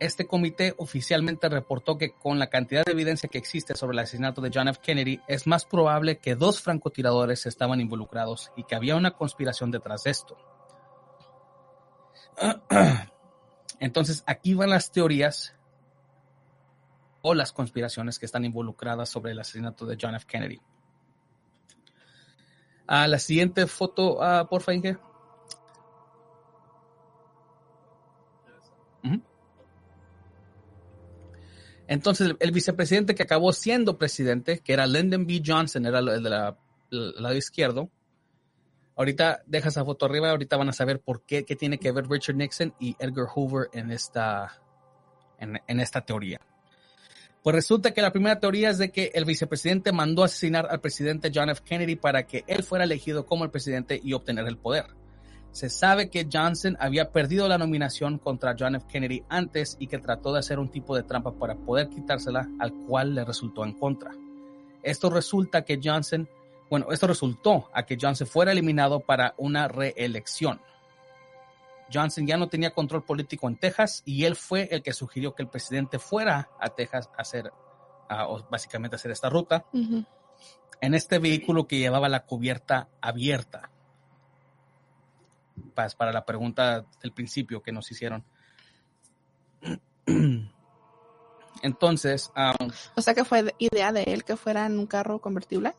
[0.00, 4.40] Este comité oficialmente reportó que con la cantidad de evidencia que existe sobre el asesinato
[4.40, 4.80] de John F.
[4.82, 10.02] Kennedy, es más probable que dos francotiradores estaban involucrados y que había una conspiración detrás
[10.02, 10.36] de esto.
[13.80, 15.54] Entonces, aquí van las teorías
[17.22, 20.26] o las conspiraciones que están involucradas sobre el asesinato de John F.
[20.26, 20.60] Kennedy.
[22.88, 24.96] A la siguiente foto, uh, porfa, Inge.
[31.86, 35.42] Entonces, el, vicepresidente que acabó siendo presidente, que era Lyndon B.
[35.44, 36.58] Johnson, era el de la,
[36.90, 37.90] lado izquierdo,
[38.98, 42.08] Ahorita deja esa foto arriba, ahorita van a saber por qué, qué tiene que ver
[42.08, 44.60] Richard Nixon y Edgar Hoover en esta,
[45.38, 46.40] en esta teoría.
[47.48, 51.32] Pues resulta que la primera teoría es de que el vicepresidente mandó asesinar al presidente
[51.34, 51.62] John F.
[51.64, 54.84] Kennedy para que él fuera elegido como el presidente y obtener el poder.
[55.50, 58.84] Se sabe que Johnson había perdido la nominación contra John F.
[58.86, 62.74] Kennedy antes y que trató de hacer un tipo de trampa para poder quitársela, al
[62.86, 64.10] cual le resultó en contra.
[64.82, 66.28] Esto resulta que Johnson,
[66.68, 70.60] bueno, esto resultó a que Johnson fuera eliminado para una reelección.
[71.92, 75.42] Johnson ya no tenía control político en Texas y él fue el que sugirió que
[75.42, 77.52] el presidente fuera a Texas a hacer,
[78.08, 79.64] a- o básicamente a hacer esta ruta
[80.80, 83.70] en este vehículo que llevaba la cubierta abierta.
[85.74, 88.24] Para, para la pregunta del principio que nos hicieron.
[91.62, 95.20] Entonces, um, O sea que fue de- idea de él que fuera en un carro
[95.20, 95.74] convertible.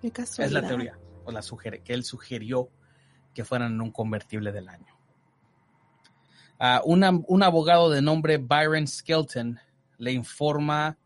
[0.00, 2.70] Qué es la teoría, o la sugiere, que él sugirió
[3.34, 4.96] que fueran un convertible del año.
[6.58, 9.58] Ah, un abogado de nombre Byron Skelton
[9.96, 10.98] le informa,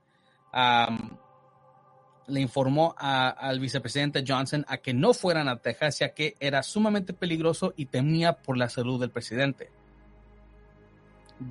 [2.26, 7.12] le informó al vicepresidente Johnson a que no fueran a Texas, ya que era sumamente
[7.12, 9.70] peligroso y temía por la salud del presidente.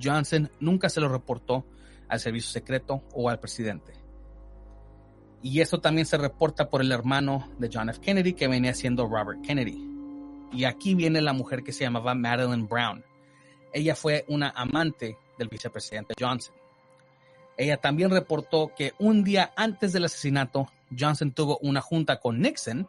[0.02, 1.64] Johnson nunca se lo reportó
[2.08, 3.92] al servicio secreto o al presidente.
[5.42, 8.00] Y eso también se reporta por el hermano de John F.
[8.00, 9.93] Kennedy, que venía siendo Robert Kennedy.
[10.54, 13.04] Y aquí viene la mujer que se llamaba Madeline Brown.
[13.72, 16.54] Ella fue una amante del vicepresidente Johnson.
[17.56, 22.88] Ella también reportó que un día antes del asesinato, Johnson tuvo una junta con Nixon,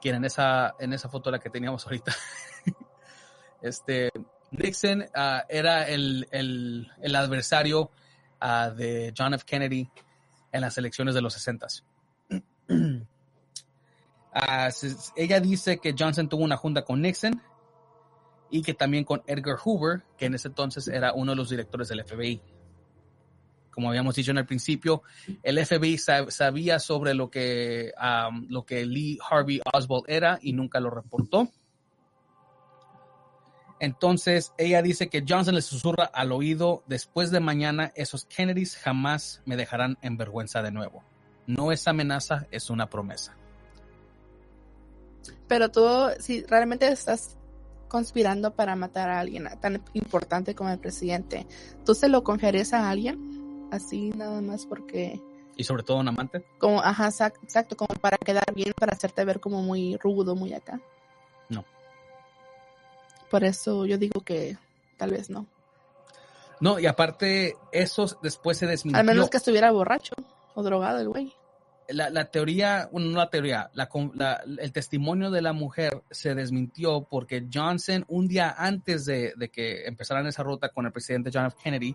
[0.00, 2.12] quien en esa, en esa foto la que teníamos ahorita.
[3.62, 4.10] este,
[4.50, 7.90] Nixon ah, era el, el- el adversario
[8.40, 9.44] ah, de John F.
[9.46, 9.88] Kennedy
[10.50, 11.66] en las elecciones de los 60.
[14.34, 14.68] Ah,
[15.16, 17.40] ella dice que Johnson tuvo una junta con Nixon
[18.50, 21.88] y que también con Edgar Hoover, que en ese entonces era uno de los directores
[21.88, 22.42] del FBI.
[23.70, 25.02] Como habíamos dicho en el principio,
[25.42, 30.52] el FBI sab- sabía sobre lo que, am, lo que Lee Harvey Oswald era y
[30.52, 31.48] nunca lo reportó.
[33.80, 39.42] Entonces ella dice que Johnson le susurra al oído, después de mañana esos Kennedys jamás
[39.44, 41.02] me dejarán en vergüenza de nuevo.
[41.46, 43.36] No es amenaza, es una promesa.
[45.48, 45.86] Pero tú,
[46.20, 47.36] si realmente estás
[47.88, 51.46] conspirando para matar a alguien tan importante como el presidente,
[51.84, 53.68] ¿tú se lo confiarías a alguien?
[53.70, 55.20] Así nada más porque,
[55.56, 56.44] Y sobre todo un amante.
[56.58, 60.52] como, ajá, exact- exacto, como para quedar bien, para hacerte ver como muy rudo, muy
[60.54, 60.80] acá.
[61.48, 61.64] No.
[63.30, 64.56] Por eso yo digo que
[64.96, 65.46] tal vez no.
[66.60, 69.00] No, y aparte, eso después se desmintió.
[69.00, 70.14] Al menos que estuviera borracho
[70.54, 71.34] o drogado el güey.
[71.88, 76.34] La, la teoría, bueno, no la teoría, la, la- el testimonio de la mujer se
[76.34, 81.30] desmintió porque Johnson, un día antes de, de que empezaran esa ruta con el presidente
[81.32, 81.56] John F.
[81.62, 81.94] Kennedy,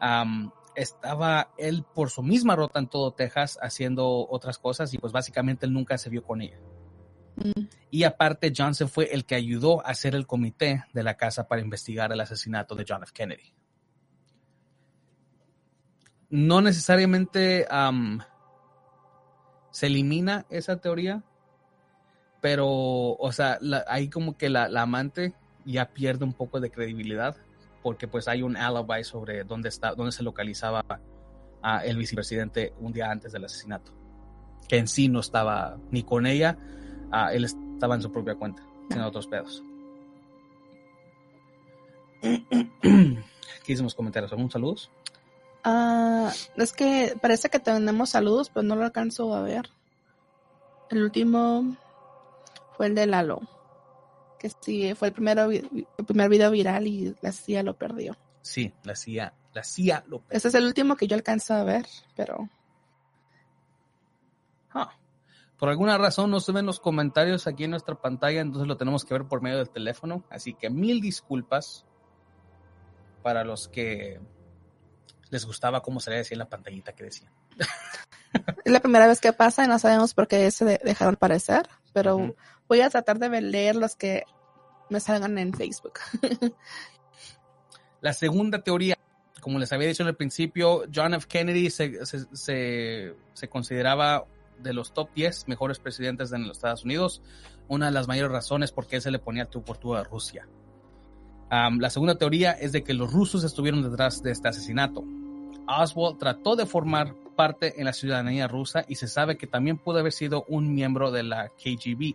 [0.00, 5.12] am, estaba él por su misma ruta en todo Texas haciendo otras cosas y pues
[5.12, 6.58] básicamente él nunca se vio con ella.
[7.36, 7.66] Mm.
[7.90, 11.60] Y aparte, Johnson fue el que ayudó a hacer el comité de la casa para
[11.60, 13.12] investigar el asesinato de John F.
[13.12, 13.52] Kennedy.
[16.28, 18.20] No necesariamente am,
[19.70, 21.22] se elimina esa teoría,
[22.40, 27.36] pero, o sea, ahí como que la, la amante ya pierde un poco de credibilidad,
[27.82, 30.84] porque pues hay un alibi sobre dónde está, dónde se localizaba
[31.84, 33.92] el vicepresidente un día antes del asesinato,
[34.68, 36.56] que en sí no estaba ni con ella,
[37.10, 39.62] ah, él estaba en su propia cuenta, en otros pedos.
[43.64, 44.32] ¿Qué hicimos comentarios?
[44.32, 44.90] ¿Algún saludos?
[45.64, 49.68] Ah, es que parece que tenemos saludos, pero no lo alcanzo a ver.
[50.90, 51.76] El último
[52.76, 53.40] fue el de Lalo.
[54.38, 58.16] Que sí, fue el, primero, el primer video viral y la CIA lo perdió.
[58.40, 61.86] Sí, la CIA, la CIA lo Ese es el último que yo alcanzo a ver,
[62.16, 62.48] pero
[64.72, 64.96] Ah,
[65.58, 69.04] Por alguna razón no se ven los comentarios aquí en nuestra pantalla, entonces lo tenemos
[69.04, 70.24] que ver por medio del teléfono.
[70.30, 71.84] Así que mil disculpas
[73.22, 74.20] para los que
[75.30, 77.30] les gustaba cómo se le decía en la pantallita que decía.
[78.64, 81.68] es la primera vez que pasa y no sabemos por qué se de- dejaron aparecer.
[81.92, 82.34] Pero
[82.68, 84.24] voy a tratar de leer los que
[84.88, 85.98] me salgan en Facebook.
[88.00, 88.96] La segunda teoría,
[89.40, 91.26] como les había dicho en el principio, John F.
[91.28, 94.24] Kennedy se, se- se- se consideraba
[94.58, 97.22] de los top 10 mejores presidentes de los Estados Unidos.
[97.68, 100.48] Una de las mayores razones por qué se le ponía tú por a Rusia.
[101.50, 105.04] La segunda teoría es de que los rusos estuvieron detrás de este asesinato.
[105.66, 109.98] Oswald trató de formar parte en la ciudadanía rusa y se sabe que también pudo
[109.98, 112.14] haber sido un miembro de la KGB.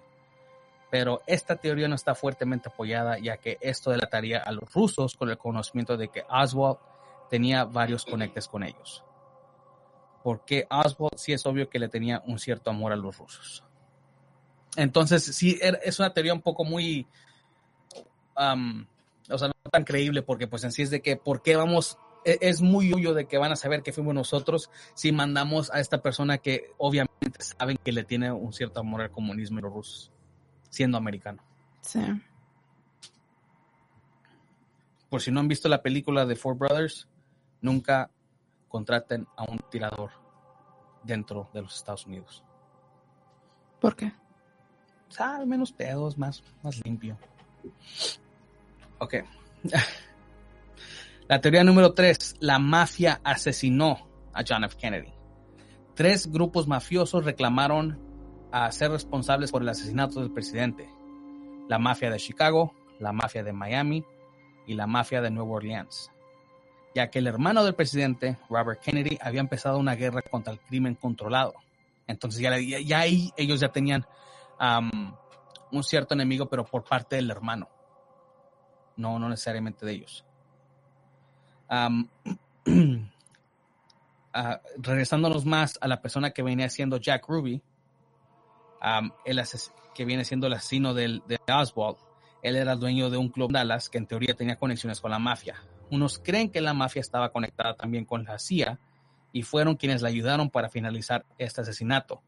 [0.89, 5.29] Pero esta teoría no está fuertemente apoyada, ya que esto delataría a los rusos con
[5.29, 6.77] el conocimiento de que Oswald
[7.29, 9.03] tenía varios conectes con ellos.
[10.23, 13.65] Porque Oswald sí es obvio que le tenía un cierto amor a los rusos.
[14.77, 17.07] Entonces, sí, er, es una teoría un poco muy,
[18.37, 18.85] um,
[19.29, 21.97] o sea, no tan creíble, porque pues en sí es de que, ¿por qué vamos?
[22.23, 25.79] E, es muy obvio de que van a saber que fuimos nosotros si mandamos a
[25.79, 29.73] esta persona que obviamente saben que le tiene un cierto amor al comunismo y los
[29.73, 30.11] rusos,
[30.69, 31.43] siendo americano.
[31.81, 32.01] Sí.
[35.09, 37.07] Por si no han visto la película de Four Brothers,
[37.61, 38.11] nunca
[38.67, 40.11] contraten a un tirador
[41.03, 42.43] dentro de los Estados Unidos.
[43.79, 44.11] ¿Por qué?
[45.09, 47.17] Sabe menos pedos, más, más limpio.
[49.05, 49.13] Ok.
[51.27, 54.77] La teoría número tres, la mafia asesinó a John F.
[54.77, 55.13] Kennedy.
[55.93, 57.99] Tres grupos mafiosos reclamaron
[58.51, 60.89] a ser responsables por el asesinato del presidente.
[61.67, 64.03] La mafia de Chicago, la mafia de Miami
[64.65, 66.11] y la mafia de Nueva Orleans.
[66.95, 70.95] Ya que el hermano del presidente, Robert Kennedy, había empezado una guerra contra el crimen
[70.95, 71.53] controlado.
[72.07, 74.05] Entonces ya, ya, ahí ellos ya tenían
[75.71, 77.67] un cierto enemigo, pero por parte del hermano.
[78.97, 80.25] No, no necesariamente de ellos.
[84.37, 87.61] Ah, regresándonos más a la persona que venía siendo Jack Ruby,
[89.23, 89.43] el
[89.93, 91.95] que viene siendo el asesino de Oswald,
[92.45, 95.63] él era dueño de un club Dallas que en teoría tenía conexiones con la mafia.
[95.89, 98.77] Unos creen que la mafia estaba conectada también con la CIA
[99.31, 102.21] y fueron quienes la ayudaron para finalizar este asesinato.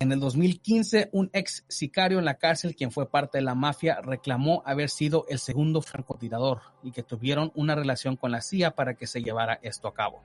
[0.00, 4.00] En el 2015, un ex sicario en la cárcel, quien fue parte de la mafia,
[4.00, 8.94] reclamó haber sido el segundo francotirador y que tuvieron una relación con la CIA para
[8.94, 10.22] que se llevara esto a cabo.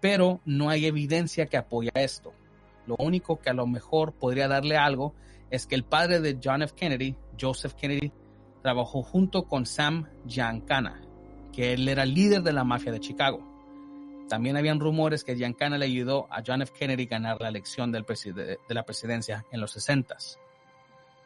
[0.00, 2.32] Pero no hay evidencia que apoya esto.
[2.86, 5.12] Lo único que a lo mejor podría darle algo
[5.50, 6.72] es que el padre de John F.
[6.76, 8.12] Kennedy, Joseph Kennedy,
[8.62, 11.02] trabajó junto con Sam Giancana,
[11.52, 13.51] que él era líder de la mafia de Chicago.
[14.32, 16.72] También habían rumores que Giancana le ayudó a John F.
[16.72, 20.16] Kennedy a ganar la elección del de la presidencia en los 60.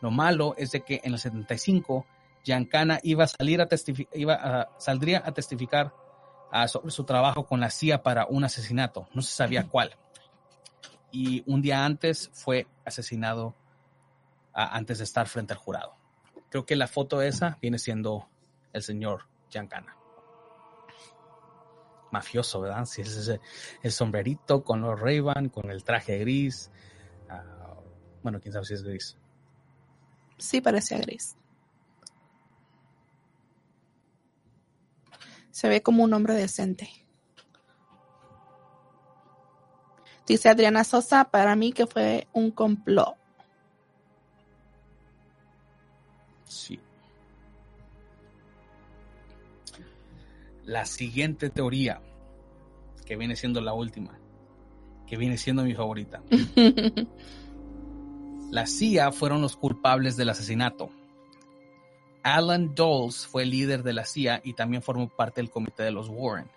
[0.01, 2.05] Lo malo es de que en el 75
[2.43, 3.69] Giancana iba a salir a
[4.13, 5.95] iba a, saldría a testificar
[6.51, 9.07] ah, sobre su trabajo con la CIA para un asesinato.
[9.15, 9.95] No se sabía cuál.
[11.13, 13.55] Y un día antes fue asesinado
[14.53, 15.95] antes de estar frente al jurado.
[16.51, 18.29] Creo que la foto esa viene siendo
[18.73, 19.96] el señor Giancana
[22.17, 22.85] mafioso, ¿verdad?
[22.87, 23.41] Si es ese,
[23.83, 25.21] el sombrerito con los ray
[25.53, 26.71] con el traje gris.
[27.29, 27.75] Ah,
[28.23, 29.17] bueno, quién sabe si es gris.
[30.39, 31.37] Sí, parecía gris.
[35.51, 36.89] Se ve como un hombre decente.
[40.27, 43.17] Dice Adriana Sosa, para mí que fue un complot.
[46.45, 46.81] Sí.
[50.67, 52.03] La siguiente teoría,
[53.07, 54.19] que viene siendo la última,
[55.07, 56.23] que viene siendo mi favorita.
[58.51, 60.91] la CIA fueron los culpables del asesinato.
[62.25, 66.09] Alan Dulles fue líder de la CIA y también formó parte del comité de los
[66.09, 66.51] Warren.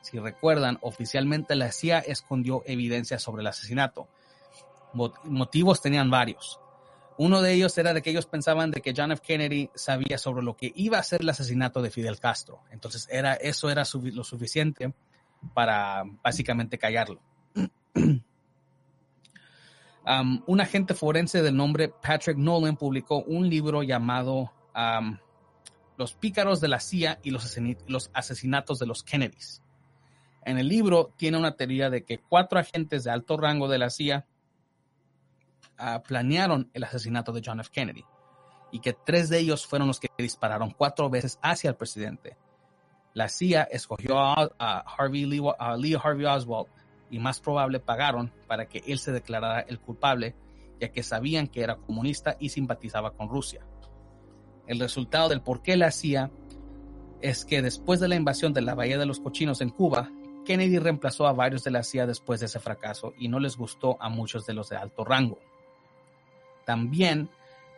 [0.00, 4.08] Si recuerdan, oficialmente la CIA escondió evidencia sobre el asesinato.
[4.94, 6.58] Motivos tenían varios.
[7.22, 9.20] Uno de ellos era de que ellos pensaban de que John F.
[9.22, 12.62] Kennedy sabía sobre lo que iba a ser el asesinato de Fidel Castro.
[12.70, 14.94] Entonces era, eso era lo suficiente
[15.52, 17.20] para básicamente callarlo.
[20.02, 25.18] Um, un agente forense del nombre Patrick Nolan publicó un libro llamado um,
[25.98, 27.54] Los pícaros de la CIA y los,
[27.86, 29.62] los asesinatos de los Kennedys.
[30.42, 33.90] En el libro tiene una teoría de que cuatro agentes de alto rango de la
[33.90, 34.26] CIA
[36.06, 37.70] planearon el asesinato de John F.
[37.72, 38.04] Kennedy
[38.72, 42.36] y que tres de ellos fueron los que dispararon cuatro veces hacia el presidente.
[43.14, 45.42] La CIA escogió a, Harvey Lee,
[46.02, 46.68] Harvey Oswald
[47.10, 50.36] y más probable pagaron para que él se declarara el culpable,
[50.80, 53.66] ya que sabían que era comunista y simpatizaba con Rusia.
[54.66, 56.30] El resultado del por qué la CIA
[57.20, 60.10] es que después de la invasión de la Bahía de los Cochinos en Cuba,
[60.44, 64.00] Kennedy reemplazó a varios de la CIA después de ese fracaso y no les gustó
[64.00, 65.38] a muchos de los de alto rango.
[66.64, 67.30] También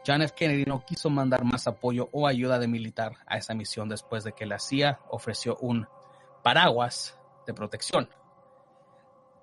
[0.07, 0.35] John F.
[0.35, 4.33] Kennedy no quiso mandar más apoyo o ayuda de militar a esa misión después de
[4.33, 5.87] que la CIA ofreció un
[6.43, 7.17] paraguas
[7.47, 8.09] de protección.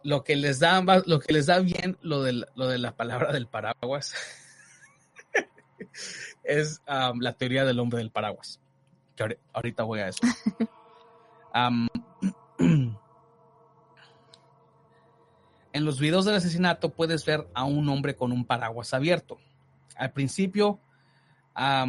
[0.03, 3.31] Lo que les da, lo que les da bien lo de, lo de la palabra
[3.31, 4.13] del paraguas
[6.43, 8.59] es um, la teoría del hombre del paraguas.
[9.15, 10.21] Que ahorita voy a eso.
[11.51, 11.87] Um,
[15.71, 19.37] En los videos del asesinato puedes ver a un hombre con un paraguas abierto.
[19.95, 20.79] Al principio,
[21.53, 21.85] a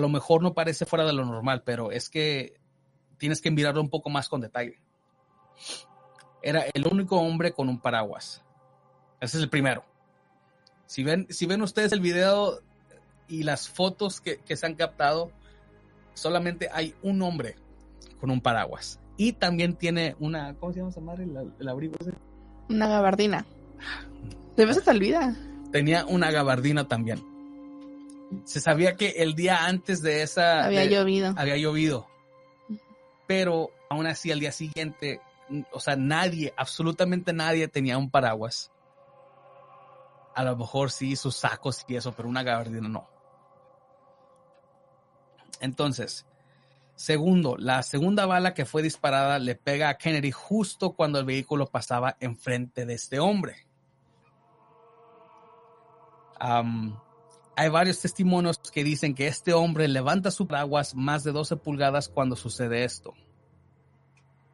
[0.00, 2.58] lo mejor no parece fuera de lo normal, pero es que
[3.18, 4.80] tienes que mirarlo un poco más con detalle.
[6.42, 8.42] Era el único hombre con un paraguas.
[9.20, 9.84] Ese es el primero.
[10.86, 12.60] Si ven, si ven ustedes el video
[13.28, 15.32] y las fotos que, que se han captado,
[16.14, 17.56] solamente hay un hombre
[18.20, 19.00] con un paraguas.
[19.16, 21.24] Y también tiene una, ¿cómo se llama esa madre?
[21.24, 22.12] El, el abrigo ese.
[22.68, 23.44] Una gabardina.
[24.56, 25.36] De veces te olvida.
[25.72, 27.22] Tenía una gabardina también.
[28.44, 30.64] Se sabía que el día antes de esa...
[30.64, 31.34] Había de- llovido.
[31.36, 32.06] había llovido.
[33.26, 35.20] Pero aún así al día siguiente,
[35.72, 38.72] o sea, nadie, absolutamente nadie tenía un paraguas.
[40.34, 43.08] A lo mejor sí sus sacos y eso, pero una gabardina no.
[45.60, 46.26] Entonces,
[46.96, 51.66] segundo, la segunda bala que fue disparada le pega a Kennedy justo cuando el vehículo
[51.66, 53.66] pasaba enfrente de este hombre.
[56.38, 62.08] Hay varios testimonios que dicen que este hombre levanta su paraguas más de 12 pulgadas
[62.08, 63.14] cuando sucede esto.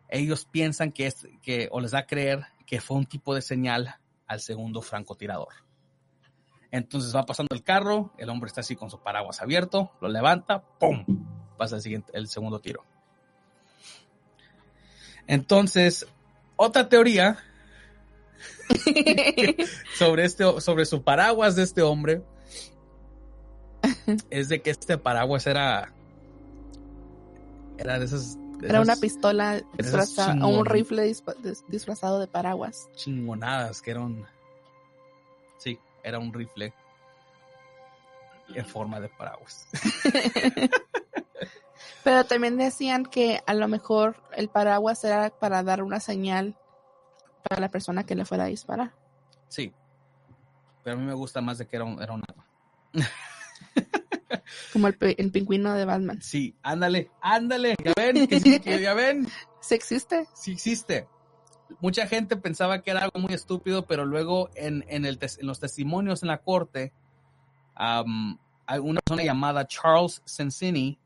[0.09, 3.43] Ellos piensan que es que o les da a creer que fue un tipo de
[3.43, 5.55] señal al segundo francotirador.
[6.71, 10.63] Entonces va pasando el carro, el hombre está así con su paraguas abierto, lo levanta,
[10.79, 11.05] ¡pum!
[11.63, 12.83] Pasa el siguiente, el segundo tiro.
[15.29, 16.09] Entonces,
[16.57, 17.39] otra teoría
[19.97, 22.25] sobre este sobre su paraguas de este hombre
[24.31, 25.93] es de que este paraguas era
[27.79, 31.15] era de esas de Era una pistola disfrazada, o un rifle
[31.69, 32.89] disfrazado de paraguas.
[32.97, 34.27] chingonadas que eran
[35.59, 36.75] sí era un rifle
[38.53, 39.69] en forma de paraguas
[42.05, 46.57] Pero también decían que a lo mejor el paraguas era para dar una señal
[47.49, 48.93] para la persona que le fuera a disparar.
[49.49, 49.73] sí
[50.85, 52.47] pero a mí me gusta más de que era un, era un arma
[54.73, 56.21] Como el, el pingüino de Batman.
[56.23, 59.29] sí ándale ándale ya ven que sí, que ya ven
[59.61, 60.27] ¿Sí existe?
[60.35, 61.07] sí existe.
[61.81, 65.61] Mucha gente pensaba que era algo muy estúpido, pero luego en, en, el en los
[65.61, 66.93] testimonios en la corte,
[67.75, 70.99] hay una persona llamada Charles Sensini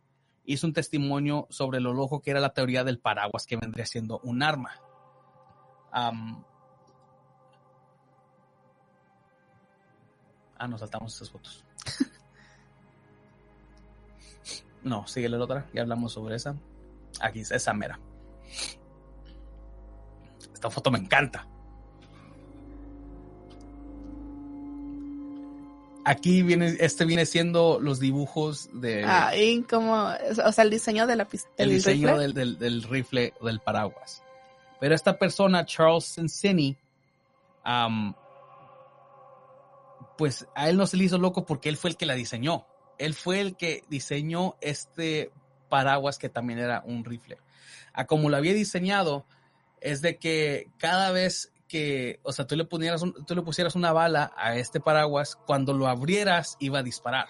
[0.47, 4.19] hizo un testimonio sobre lo loco que era la teoría del paraguas que vendría siendo
[4.21, 4.81] un arma.
[5.91, 6.13] Ah,
[10.69, 11.65] nos saltamos esas fotos.
[14.83, 16.57] no, sigue la otra, ya hablamos sobre esa.
[17.21, 17.99] Aquí, esa mera.
[20.53, 21.47] Esta foto me encanta.
[26.09, 30.05] Aquí viene, este viene siendo los dibujos de Ahí como,
[30.45, 31.55] o sea, el diseño de la pistola.
[31.59, 34.23] el diseño del, del, del rifle del paraguas.
[34.79, 36.77] Pero esta persona, Charles Sensini,
[37.65, 38.15] am,
[40.17, 42.69] pues a él no se le hizo loco porque él fue el que la diseñó.
[42.99, 45.33] Él fue el que diseñó este
[45.69, 47.39] paraguas que también era un rifle.
[47.93, 49.27] A como lo había diseñado,
[49.81, 53.75] es de que cada vez que, o sea, tú le, pusieras un- tú le pusieras
[53.75, 57.29] una bala a este paraguas, cuando lo abrieras iba a disparar.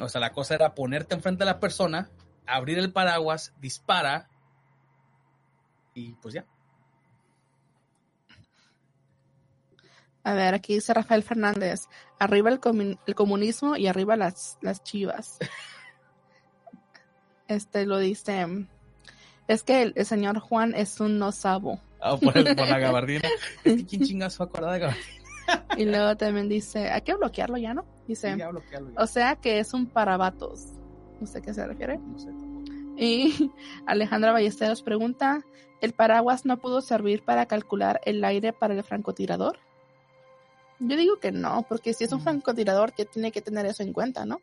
[0.00, 2.10] O sea, la cosa era ponerte enfrente de la persona,
[2.46, 4.28] abrir el paraguas, dispara
[5.94, 6.46] y pues ya.
[10.24, 11.88] A ver, aquí dice Rafael Fernández.
[12.18, 12.60] Arriba el,
[13.06, 15.38] el comunismo y arriba las, las chivas.
[17.48, 18.46] Este lo dice.
[19.46, 21.80] Es que el, el señor Juan es un no sabo.
[22.02, 23.28] Ah, por, el- por la gabardina.
[23.64, 25.06] Es que quién chingas va a acordar de gabardina.
[25.76, 27.84] Y luego también dice, hay que bloquearlo ya, ¿no?
[28.06, 29.00] Dice, Sí, ya bloquealo, ya.
[29.02, 30.66] o sea que es un parabatos.
[31.20, 31.98] No sé a qué se refiere.
[31.98, 32.30] No sé.
[32.96, 33.50] Y
[33.86, 35.44] Alejandra Ballesteros pregunta,
[35.80, 39.58] ¿el paraguas no pudo servir para calcular el aire para el francotirador?
[40.78, 42.24] Yo digo que no, porque si es un Mm.
[42.24, 44.40] francotirador, que tiene que tener eso en cuenta, ¿no?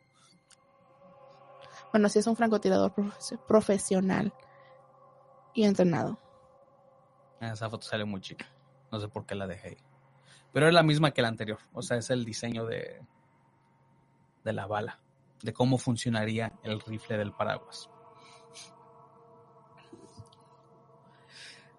[1.92, 4.32] Bueno, si es un francotirador profe- profesional
[5.54, 6.18] y entrenado.
[7.40, 8.46] Esa foto sale muy chica.
[8.92, 9.76] No sé por qué la dejé ahí.
[10.52, 11.58] Pero es la misma que la anterior.
[11.72, 13.00] O sea, es el diseño de,
[14.44, 15.00] de la bala.
[15.42, 17.88] De cómo funcionaría el rifle del paraguas.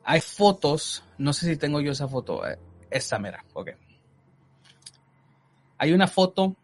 [0.04, 1.04] Hay fotos.
[1.18, 2.48] No sé si tengo yo esa foto.
[2.48, 2.58] eh,
[2.90, 3.46] esa mera.
[3.54, 3.70] Ok.
[5.78, 6.56] Hay una foto,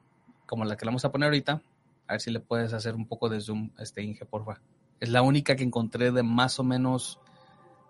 [0.45, 1.61] como la que la vamos a poner ahorita.
[2.07, 4.61] A ver si le puedes hacer un poco de zoom, este Inge, porfa.
[4.99, 7.19] Es la única que encontré de más o menos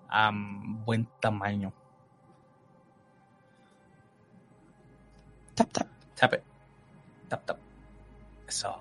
[0.10, 1.74] am, buen tamaño.
[5.56, 5.88] Tap, tap.
[6.16, 6.42] Tap it.
[7.30, 7.58] Tap, tap.
[8.48, 8.76] Eso.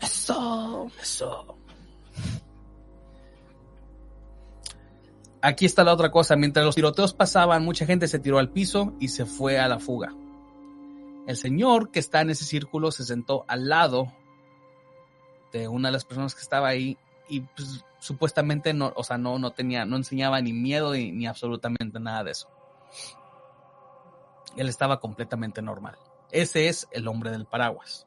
[0.00, 0.90] Eso.
[1.00, 1.56] Eso.
[5.42, 6.36] Aquí está la otra cosa.
[6.36, 9.78] Mientras los tiroteos pasaban, mucha gente se tiró al piso y se fue a la
[9.78, 10.14] fuga.
[11.26, 14.12] El señor que está en ese círculo se sentó al lado
[15.52, 16.98] de una de las personas que estaba ahí
[17.28, 21.26] y pues, supuestamente no, o sea, no, no tenía, no enseñaba ni miedo ni, ni
[21.26, 22.48] absolutamente nada de eso.
[24.56, 25.96] Él estaba completamente normal.
[26.32, 28.06] Ese es el hombre del paraguas.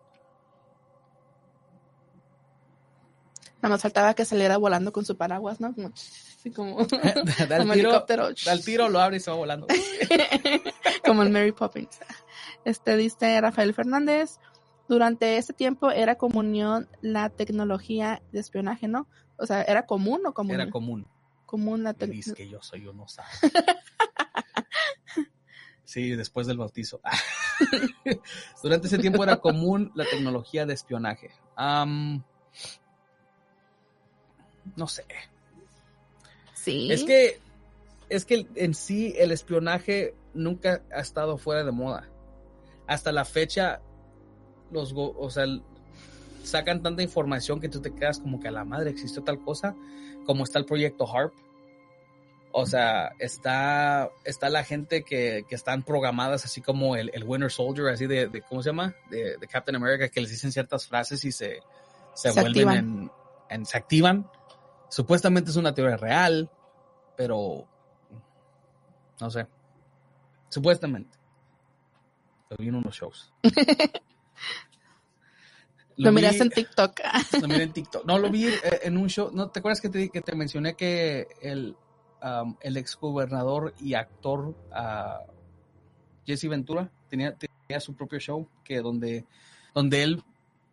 [3.62, 5.74] Nada más faltaba que saliera volando con su paraguas, ¿no?
[5.74, 5.91] Como,
[6.38, 6.78] así como,
[7.48, 8.30] da, el como tiro, helicóptero.
[8.46, 9.68] da el tiro, lo abre y se va volando.
[11.06, 11.98] como el Mary Poppins.
[12.66, 14.39] Este dice Rafael Fernández.
[14.88, 19.08] Durante ese tiempo era comunión la tecnología de espionaje, ¿no?
[19.38, 20.56] O sea, ¿era común o común?
[20.56, 21.08] Era común.
[21.46, 22.34] común la tecnología.
[22.34, 23.30] dice que yo soy uno sabe.
[25.94, 27.02] Sí, después del bautizo.
[28.64, 31.30] Durante ese tiempo era común la tecnología de espionaje.
[31.56, 32.24] No
[34.88, 35.06] sé.
[36.56, 36.92] Sí.
[36.92, 37.40] Es que
[38.10, 42.10] es que en sí el espionaje nunca ha estado fuera de moda.
[42.88, 43.80] Hasta la fecha
[44.74, 45.46] los o sea,
[46.44, 49.76] sacan tanta información que tú te quedas como que a la madre existió tal cosa,
[50.26, 51.34] como está el proyecto HARP.
[52.56, 57.50] O sea, está, está la gente que, que están programadas, así como el, el Winter
[57.50, 58.94] Soldier, así de, de- ¿cómo se llama?
[59.10, 61.62] De, de Captain America, que les dicen ciertas frases y se,
[62.14, 62.78] se, Se vuelven activan.
[62.78, 63.12] en,
[63.50, 64.30] en- se activan.
[64.88, 66.48] Supuestamente es una teoría real,
[67.18, 67.66] pero
[69.20, 69.48] no sé.
[70.50, 71.18] Supuestamente.
[72.52, 73.34] Lo vi en unos shows.
[75.98, 77.00] Lo miras en TikTok.
[77.42, 78.06] lo miré en TikTok.
[78.06, 79.30] No, lo vi eh, en un show.
[79.32, 81.78] ¿No te acuerdas que te, que te mencioné que el,
[82.24, 85.20] um, el ex gobernador y actor ah,
[86.26, 89.26] Jesse Ventura tenía, tenía su propio show que donde,
[89.76, 90.24] donde él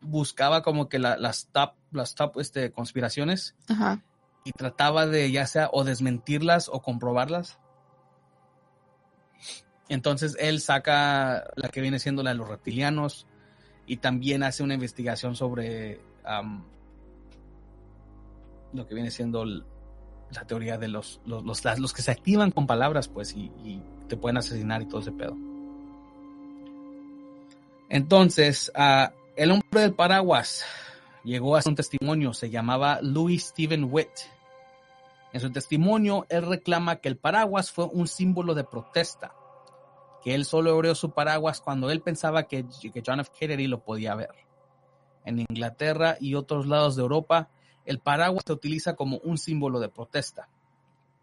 [0.00, 4.02] buscaba como que la- las top, las top este, conspiraciones Ajá.
[4.44, 7.58] y trataba de ya sea o desmentirlas o comprobarlas.
[9.90, 13.26] Entonces él saca la que viene siendo la de los reptilianos
[13.90, 16.00] y también hace una investigación sobre
[18.72, 23.08] lo que viene siendo la teoría de los, los, los, que se activan con palabras,
[23.08, 23.50] pues, y,
[24.06, 25.36] te pueden asesinar y todo ese pedo.
[27.88, 28.70] Entonces,
[29.34, 30.64] el hombre del paraguas
[31.24, 34.20] llegó a un testimonio, se llamaba Louis Stephen Witt.
[35.32, 39.34] En su testimonio, él reclama que el paraguas fue un símbolo de protesta,
[40.22, 43.30] que él solo abrió su paraguas cuando él pensaba que, que John F.
[43.38, 44.30] Kennedy lo podía ver.
[45.24, 47.50] En Inglaterra y otros lados de Europa,
[47.84, 50.48] el paraguas se utiliza como un símbolo de protesta.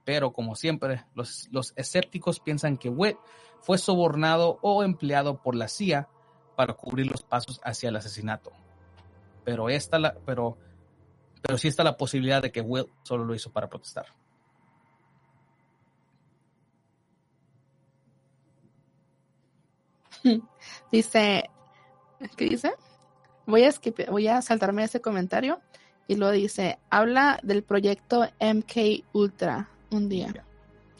[0.03, 3.17] Pero, como siempre, los, los escépticos piensan que Witt
[3.61, 6.07] fue sobornado o empleado por la CIA
[6.55, 8.51] para cubrir los pasos hacia el asesinato.
[9.43, 10.57] Pero, esta la, pero,
[11.41, 14.07] pero sí está la posibilidad de que Will solo lo hizo para protestar.
[20.91, 21.49] Dice,
[22.35, 22.73] ¿qué dice?
[23.45, 25.59] Voy a skip- voy a saltarme ese comentario
[26.07, 30.33] y luego dice, habla del proyecto MK Ultra un día.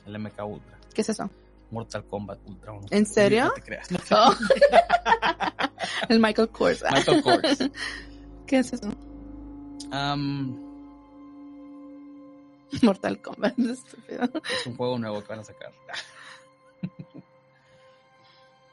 [0.05, 0.77] El MK Ultra.
[0.93, 1.29] ¿Qué es eso?
[1.71, 2.73] Mortal Kombat Ultra.
[2.91, 3.45] ¿En serio?
[3.45, 3.91] No te creas.
[3.91, 4.33] no te- Oh.
[6.09, 6.83] El Michael Kors.
[6.91, 7.59] Michael Kors.
[8.45, 8.89] ¿Qué es eso?
[12.83, 13.57] Mortal Kombat.
[13.59, 14.23] estúpido.
[14.59, 15.71] es un juego nuevo que van a sacar.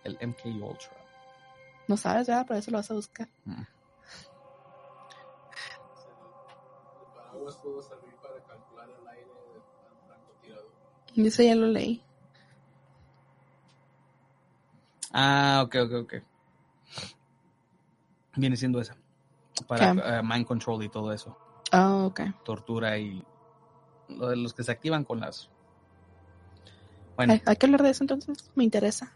[0.05, 1.05] El MK Ultra.
[1.89, 2.47] No sabes, ¿verdad?
[2.47, 3.29] Por eso lo vas a buscar.
[3.45, 3.63] Mm.
[10.07, 10.71] Francotirador.
[11.15, 12.03] Dice, ya lo leí.
[15.13, 16.15] Ah, ok, ok, ok.
[18.37, 18.97] Viene siendo esa.
[19.69, 21.37] Para eh, mind control y todo eso.
[21.73, 22.21] Oh, ok.
[22.45, 23.25] Tortura y
[24.09, 25.49] lo de los que se activan con las.
[27.17, 28.51] Bueno, Hay, hay que hablar de eso entonces.
[28.57, 29.13] Me interesa.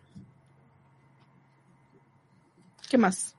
[2.88, 3.34] ¿Qué más?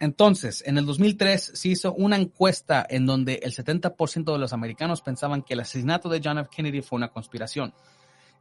[0.00, 5.02] entonces, en el 2003 se hizo una encuesta en donde el 70% de los americanos
[5.02, 6.48] pensaban que el asesinato de John F.
[6.50, 7.74] Kennedy fue una conspiración.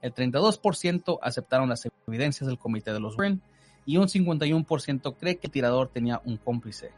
[0.02, 3.42] El 32% aceptaron las evidencias del comité de los Warren
[3.86, 6.92] y un 51% cree que el tirador tenía un cómplice.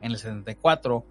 [0.00, 1.04] En el 74,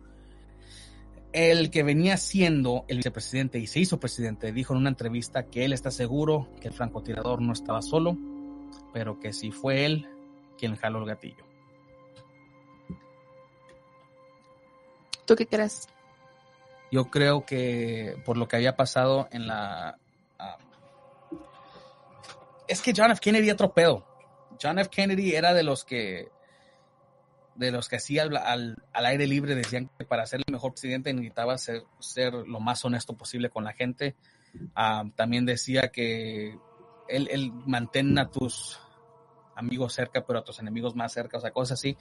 [1.33, 5.65] el que venía siendo el vicepresidente y se hizo presidente dijo en una entrevista que
[5.65, 8.17] él está seguro que el francotirador no estaba solo,
[8.93, 10.07] pero que sí fue él
[10.61, 11.43] quien jaló el gatillo.
[15.25, 15.87] ¿Tú qué crees?
[16.91, 19.97] Yo creo que por lo que había pasado en la...
[20.37, 20.57] ah,
[22.67, 23.19] es que John F.
[23.21, 24.05] Kennedy otro pedo.
[24.61, 24.89] John F.
[24.91, 26.29] Kennedy era de los que
[27.55, 30.71] de los que hacía al, al- al aire libre decían que para ser el mejor
[30.71, 34.15] presidente necesitaba ser, ser lo más honesto posible con la gente.
[34.75, 36.57] Ah, también decía que
[37.07, 38.79] él, él mantén a tus
[39.61, 41.97] amigos cerca, pero a tus enemigos más cerca, o sea, cosas así.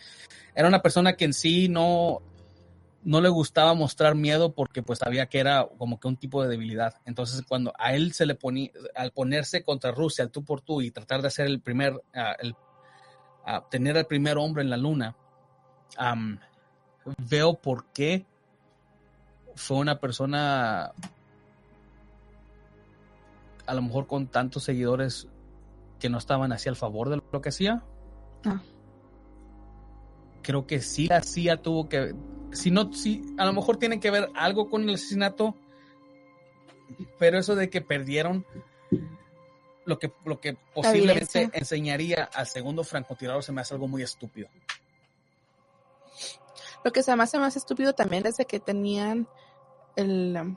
[0.55, 2.23] Era una persona que en sí no,
[3.03, 6.49] no le gustaba mostrar miedo porque pues sabía que era como que un tipo de
[6.49, 6.97] debilidad.
[7.07, 10.83] Entonces cuando a él se le ponía, al ponerse contra Rusia, al tú por tú
[10.83, 12.55] y tratar de ser el primer, ah, el,
[13.47, 15.17] ah, tener el primer hombre en la luna,
[15.97, 16.39] am,
[17.29, 18.27] veo por qué
[19.55, 20.93] fue una persona
[23.67, 25.29] a lo mejor con tantos seguidores
[26.01, 27.85] que no estaban así al favor de lo que hacía.
[28.45, 28.61] Ah.
[30.43, 32.15] Creo que sí la CIA tuvo que,
[32.51, 35.55] si no, sí, a lo mejor tiene que ver algo con el asesinato,
[37.19, 38.45] pero eso de que perdieron
[39.85, 44.49] lo que, lo que posiblemente enseñaría al segundo francotirador se me hace algo muy estúpido.
[46.83, 49.29] Lo que se me hace más estúpido también es de que tenían
[49.97, 50.57] el,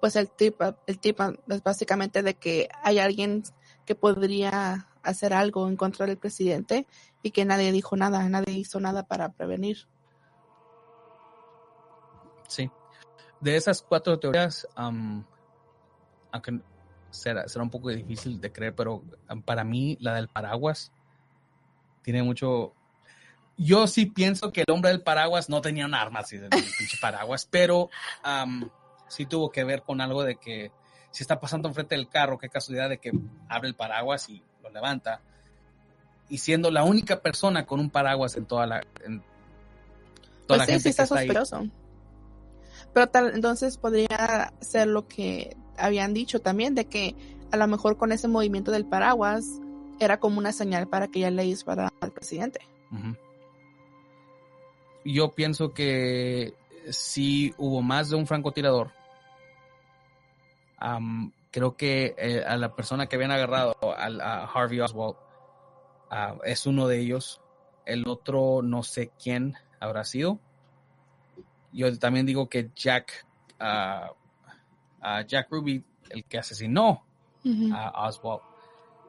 [0.00, 1.18] pues el tip, el tip
[1.48, 3.42] es básicamente de que hay alguien
[3.86, 6.86] que podría hacer algo en contra del presidente
[7.22, 9.86] y que nadie dijo nada, nadie hizo nada para prevenir.
[12.48, 12.70] Sí.
[13.40, 15.24] De esas cuatro teorías, am,
[16.32, 16.60] aunque
[17.10, 19.02] será, será un poco difícil de creer, pero
[19.44, 20.92] para mí la del paraguas
[22.02, 22.74] tiene mucho...
[23.58, 26.98] Yo sí pienso que el hombre del paraguas no tenía un arma así del pinche
[27.00, 27.88] paraguas, pero
[28.22, 28.68] am,
[29.08, 30.72] sí tuvo que ver con algo de que
[31.16, 33.10] si está pasando enfrente del carro, qué casualidad de que
[33.48, 35.22] abre el paraguas y lo levanta.
[36.28, 38.82] Y siendo la única persona con un paraguas en toda la...
[39.02, 41.26] En Pues toda la sí, gente sí que está está ahí.
[41.28, 41.70] sospechoso.
[42.92, 47.14] Pero tal, entonces podría ser lo que habían dicho también, de que
[47.50, 49.46] a lo mejor con ese movimiento del paraguas
[49.98, 52.60] era como una señal para que ya le disparara al presidente.
[55.02, 56.52] Yo pienso que
[56.90, 58.90] sí hubo más de un francotirador.
[60.78, 65.16] Am, creo que eh, a la persona que habían agarrado, al- a Harvey Oswald,
[66.10, 67.40] ah, es uno de ellos.
[67.84, 70.38] El otro no sé quién habrá sido.
[71.72, 73.26] Yo también digo que Jack,
[73.58, 74.10] a
[75.26, 77.04] Jack Ruby, el que asesinó
[77.72, 78.40] a Oswald,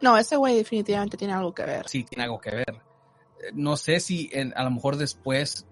[0.02, 1.88] No, ese güey definitivamente tiene algo que ver.
[1.90, 2.70] sí tiene algo que ver.
[2.70, 5.66] Eh, No sé si en- a lo mejor después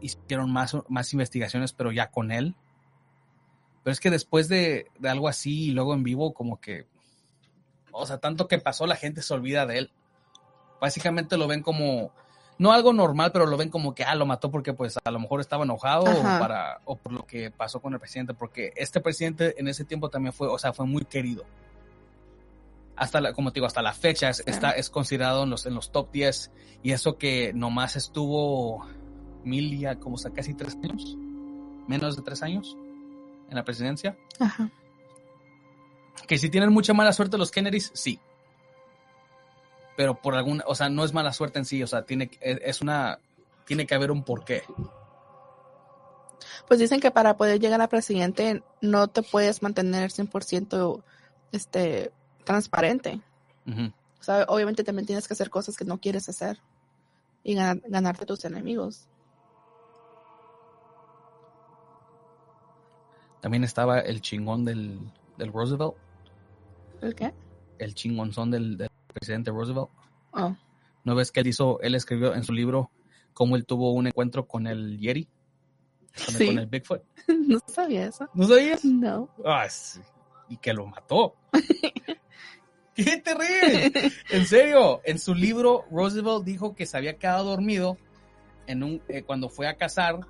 [0.00, 2.54] hicieron más, más investigaciones, pero ya con él.
[3.82, 6.86] Pero es que después de, de algo así y luego en vivo, como que,
[7.90, 9.90] o sea, tanto que pasó, la gente se olvida de él.
[10.80, 12.12] Básicamente lo ven como,
[12.58, 15.18] no algo normal, pero lo ven como que, ah, lo mató porque pues a lo
[15.18, 19.00] mejor estaba enojado o, para, o por lo que pasó con el presidente, porque este
[19.00, 21.44] presidente en ese tiempo también fue, o sea, fue muy querido.
[22.94, 25.74] Hasta la, como te digo, hasta la fecha es, está, es considerado en los, en
[25.74, 26.52] los top 10
[26.84, 28.86] y eso que nomás estuvo
[29.44, 31.16] mil ya como sea, casi tres años,
[31.88, 32.76] menos de tres años
[33.52, 34.16] en la presidencia.
[34.40, 34.70] Ajá.
[36.26, 38.18] Que si tienen mucha mala suerte los Kennedys, sí.
[39.96, 42.58] Pero por alguna, o sea, no es mala suerte en sí, o sea, tiene, es
[42.62, 43.18] es una,
[43.66, 44.62] tiene que haber un porqué.
[46.66, 51.02] Pues dicen que para poder llegar a presidente no te puedes mantener 100%
[51.52, 52.10] este,
[52.44, 53.20] transparente.
[53.66, 53.92] Ujú.
[54.18, 56.58] O sea, obviamente también tienes que hacer cosas que no quieres hacer
[57.44, 59.08] y ganar- ganarte tus enemigos.
[63.42, 64.98] También estaba el chingón del,
[65.36, 65.92] del Roosevelt,
[67.02, 67.34] ¿El qué?
[67.78, 69.88] el chingonzón del, del presidente Roosevelt.
[70.32, 70.56] Oh,
[71.04, 72.90] ¿No ves que él hizo, él escribió en su libro
[73.34, 75.24] cómo él tuvo un encuentro con el Yeti?
[76.26, 76.46] Con, el- Sí.
[76.46, 77.02] con el Bigfoot.
[77.48, 78.28] no sabía eso.
[78.34, 78.84] ¿No sabías?
[78.84, 79.28] No.
[79.44, 80.00] Ah, sí.
[80.48, 81.34] Y que lo mató.
[82.94, 84.12] ¿Qué te ríes?
[84.30, 87.96] En serio, en su libro, Roosevelt dijo que se había quedado dormido
[88.66, 90.20] en un, eh, cuando fue a cazar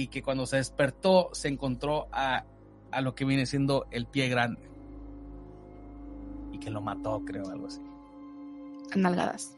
[0.00, 2.44] y que cuando se despertó se encontró a,
[2.92, 4.70] a lo que viene siendo el pie grande.
[6.52, 7.80] Y que lo mató, creo, algo así.
[8.94, 9.56] Nalgadas.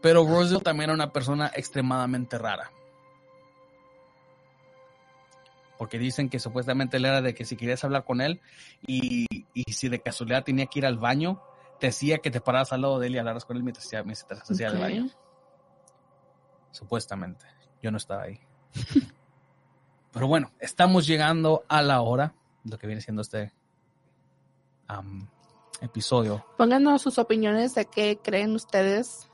[0.00, 2.72] Pero Roosevelt también era una persona extremadamente rara.
[5.76, 8.40] Porque dicen que supuestamente él era de que si querías hablar con él
[8.86, 11.42] y, y si de casualidad tenía que ir al baño,
[11.80, 14.04] te decía que te pararas al lado de él y hablaras con él mientras, hacía-
[14.04, 14.80] mientras hacía el Ok.
[14.80, 15.06] baño.
[16.70, 17.44] Supuestamente.
[17.82, 18.40] Yo no estaba ahí.
[20.12, 22.34] Pero bueno, estamos llegando a la hora,
[22.64, 23.52] lo que viene siendo este
[25.80, 26.44] episodio.
[26.58, 29.28] Pónganos sus opiniones de qué creen ustedes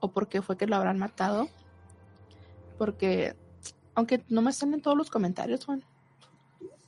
[0.00, 1.48] o por qué fue que lo habrán matado.
[2.78, 3.36] Porque,
[3.94, 5.84] aunque no me salen todos los comentarios, Juan.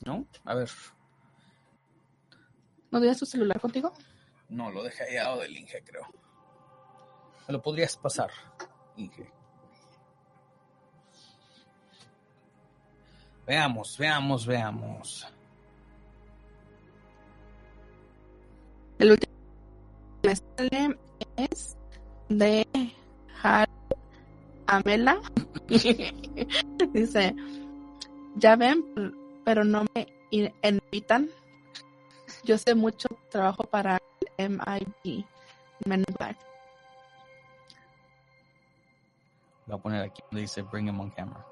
[0.05, 0.27] ¿No?
[0.45, 0.71] A ver.
[2.91, 3.93] ¿No tienes tu celular contigo?
[4.49, 6.07] No, lo dejé ahí al lado del Inge, creo.
[7.49, 8.31] Me lo podrías pasar,
[8.97, 9.33] Inge.
[13.47, 15.27] Veamos, veamos, veamos.
[18.99, 19.35] El último
[20.23, 20.99] que me sale
[21.37, 21.77] es
[22.29, 22.67] de
[23.43, 23.69] Har
[24.67, 25.21] Amela.
[26.93, 27.35] Dice,
[28.37, 28.83] ya ven,
[29.45, 31.29] pero no me in- invitan.
[32.45, 33.99] Yo sé mucho trabajo para
[34.39, 35.25] el MIB,
[35.87, 36.39] Men Black.
[39.67, 41.45] Lo voy a poner aquí dice Bring him on camera.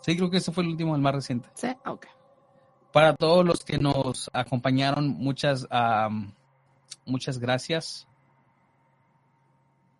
[0.00, 1.48] Sí, creo que ese fue el último, el más reciente.
[1.54, 1.68] ¿Sí?
[1.86, 2.06] Ok.
[2.92, 6.34] Para todos los que nos acompañaron, muchas, am,
[7.04, 8.08] muchas gracias.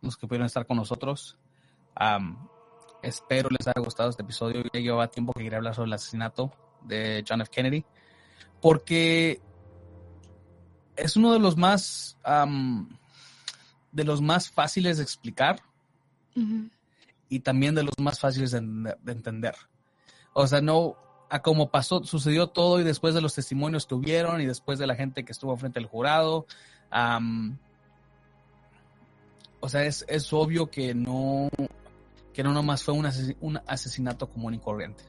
[0.00, 1.38] Los que pudieron estar con nosotros.
[1.94, 2.48] Am,
[3.02, 4.62] espero les haya gustado este episodio.
[4.72, 7.50] Ya llevaba tiempo que quería hablar sobre el asesinato de John F.
[7.50, 7.84] Kennedy.
[8.60, 9.40] Porque
[10.96, 12.98] es uno de los más am,
[13.92, 15.62] de los más fáciles de explicar
[17.28, 19.54] y también de los más fáciles de, de entender.
[20.32, 20.96] O sea, no
[21.28, 24.86] a como pasó, sucedió todo y después de los testimonios que hubieron y después de
[24.86, 26.46] la gente que estuvo frente al jurado,
[26.90, 27.56] am,
[29.60, 31.48] o sea, es, es obvio que no,
[32.32, 35.04] que no nomás fue un, ases- un asesinato común y corriente.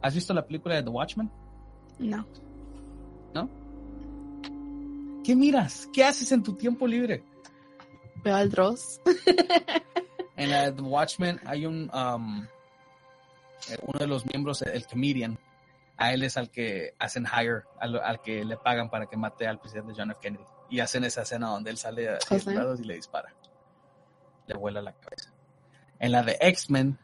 [0.00, 1.30] ¿Has visto la película de The Watchmen?
[1.98, 2.26] No.
[3.34, 3.48] ¿No?
[5.24, 5.88] ¿Qué miras?
[5.92, 7.24] ¿Qué haces en tu tiempo libre?
[8.22, 9.00] Veo al Dross.
[10.36, 12.46] En la de The Watchmen hay un um,
[13.82, 15.38] uno de los miembros, el comedian,
[15.96, 19.46] a él es al que hacen hire, al, al que le pagan para que mate
[19.46, 20.20] al presidente John F.
[20.20, 20.44] Kennedy.
[20.70, 22.52] Y hacen esa escena donde él sale a ¿Ah, sí?
[22.52, 23.32] lados y le dispara.
[24.46, 25.32] Le vuela la cabeza.
[25.98, 26.98] En la de X-Men,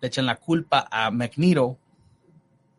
[0.00, 1.78] le echan la culpa a Magneto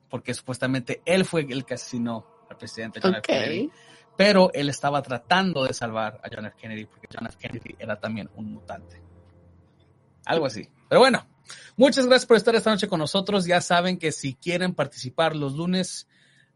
[0.09, 3.15] porque supuestamente él fue el que asesinó al presidente John.
[3.15, 3.21] F.
[3.21, 3.71] Kennedy
[4.17, 6.57] pero él estaba tratando de salvar a John F.
[6.59, 7.37] Kennedy porque John F.
[7.37, 8.99] Kennedy era también un mutante.
[10.27, 10.67] Algo así.
[10.89, 11.25] Pero bueno,
[11.75, 13.45] muchas gracias por estar esta noche con nosotros.
[13.45, 16.07] Ya saben que si quieren participar los lunes,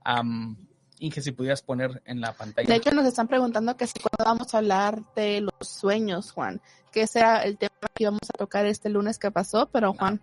[0.06, 0.56] um,
[1.00, 2.68] Inge, si pudieras poner en la pantalla.
[2.68, 6.62] De hecho, nos están preguntando que si cuando vamos a hablar de los sueños, Juan,
[6.92, 10.22] que ese era el tema que íbamos a tocar este lunes que pasó, pero Juan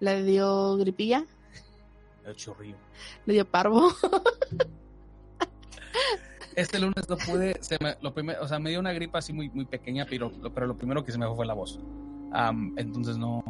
[0.00, 1.24] le dio gripilla,
[2.24, 2.76] El chorrillo.
[3.26, 3.88] le dio parvo.
[6.54, 9.30] Este lunes no pude, se me, lo primero, o sea, me dio una gripa así
[9.34, 11.78] muy, muy pequeña, pero, lo- pero lo primero que se me fue fue la voz.
[12.32, 13.42] Um, entonces no,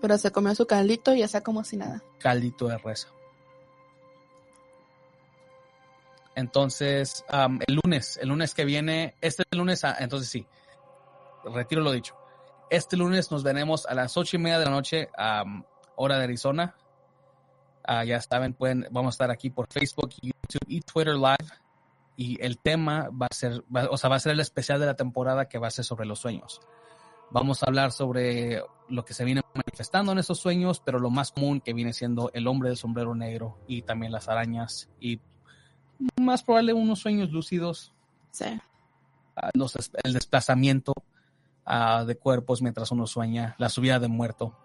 [0.00, 2.02] Pero se comió su caldito y ya está como si nada.
[2.18, 3.08] caldito de reza.
[6.34, 7.24] Entonces,
[7.66, 10.46] el lunes, el lunes que viene, este lunes, ah, entonces sí,
[11.44, 12.14] retiro lo dicho.
[12.68, 16.24] Este lunes nos veremos a las ocho y media de la noche, am, hora de
[16.24, 16.74] Arizona.
[17.84, 21.46] Ah, ya saben, pueden, vamos a estar aquí por Facebook, YouTube y Twitter Live.
[22.16, 24.86] Y el tema va a ser, va- o sea, va a ser el especial de
[24.86, 26.60] la temporada que va a ser sobre los sueños.
[27.30, 31.32] Vamos a hablar sobre lo que se viene manifestando en esos sueños, pero lo más
[31.32, 35.20] común que viene siendo el hombre del sombrero negro y también las arañas y
[36.20, 37.92] más probable unos sueños lúcidos,
[38.30, 38.44] Sí.
[39.34, 39.74] ah, los
[40.04, 40.92] el desplazamiento
[41.64, 44.56] ah, de cuerpos mientras uno sueña, la subida de muerto.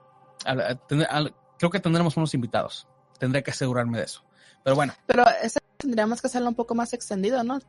[0.45, 2.87] Al- al- ten- al- creo que tendremos unos invitados.
[3.17, 4.23] Tendré que asegurarme de eso.
[4.63, 7.59] Pero bueno, Pero ese tendríamos que hacerlo un poco más extendido, ¿no?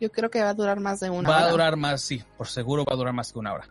[0.00, 1.46] Yo creo que va a durar más de una va hora.
[1.48, 3.68] a durar más, sí, por seguro va a durar más que una hora.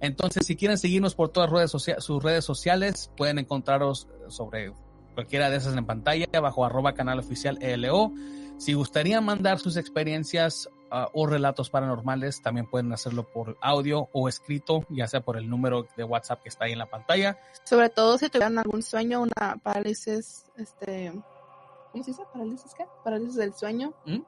[0.00, 4.72] Entonces, si quieren seguirnos por todas redes sus redes sociales, pueden encontraros sobre
[5.14, 8.12] cualquiera de esas en pantalla, bajo arroba canal oficial ELO.
[8.58, 14.28] Si gustaría mandar sus experiencias ah, o relatos paranormales, también pueden hacerlo por audio o
[14.28, 17.38] escrito, ya sea por el número de WhatsApp que está ahí en la pantalla.
[17.64, 21.12] Sobre todo si tuvieran algún sueño, una parálisis, este,
[21.92, 22.22] ¿cómo se dice?
[22.32, 22.84] ¿Parálisis qué?
[23.02, 23.94] Parálisis del sueño.
[24.04, 24.20] ¿Mm?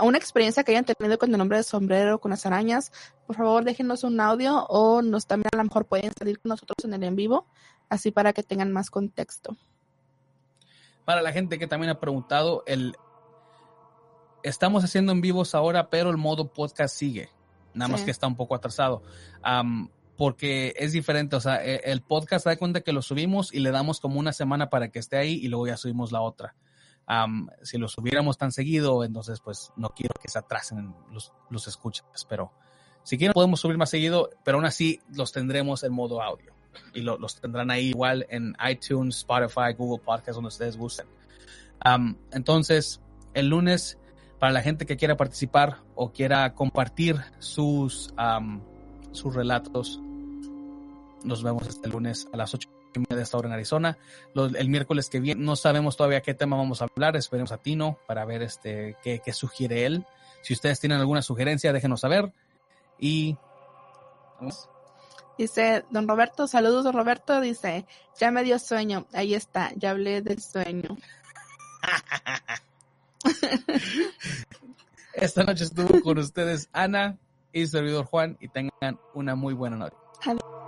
[0.00, 2.92] Una experiencia que hayan tenido con el nombre de sombrero, con las arañas,
[3.26, 6.76] por favor déjenos un audio o nos también a lo mejor pueden salir con nosotros
[6.84, 7.46] en el en vivo,
[7.88, 9.56] así para que tengan más contexto.
[11.04, 12.94] Para la gente que también ha preguntado, el
[14.42, 17.28] estamos haciendo en vivos ahora, pero el modo podcast sigue.
[17.74, 19.02] Nada más que está un poco atrasado.
[20.16, 23.70] Porque es diferente, o sea, e- el podcast da cuenta que lo subimos y le
[23.70, 26.54] damos como una semana para que esté ahí y luego ya subimos la otra.
[27.06, 31.66] Am, si lo subiéramos tan seguido, entonces pues no quiero que se atrasen los, los
[31.66, 32.52] escuchas, pero
[33.02, 36.52] si quieren podemos subir más seguido, pero aún así los tendremos en modo audio
[36.94, 41.06] y lo- los tendrán ahí igual en iTunes, Spotify, Google Podcast, donde ustedes gusten.
[41.80, 43.00] Am, entonces,
[43.34, 43.98] el lunes,
[44.38, 48.62] para la gente que quiera participar o quiera compartir sus, am,
[49.10, 50.00] sus relatos,
[51.24, 53.98] nos vemos este lunes a las 8 y media de esta hora en Arizona.
[54.34, 57.58] Los- el miércoles que viene, no sabemos todavía qué tema vamos a hablar, esperemos a
[57.58, 60.06] Tino para ver este, qué, qué sugiere él.
[60.42, 62.32] Si ustedes tienen alguna sugerencia, déjenos saber.
[62.98, 63.36] Y...
[64.38, 64.68] ¿vamos?
[65.38, 67.86] Dice don Roberto, saludos don Roberto, dice,
[68.20, 70.96] ya me dio sueño, ahí está, ya hablé del sueño.
[75.14, 77.18] Esta noche estuvo con ustedes Ana
[77.52, 79.96] y servidor Juan y tengan una muy buena noche.
[80.24, 80.61] Adiós.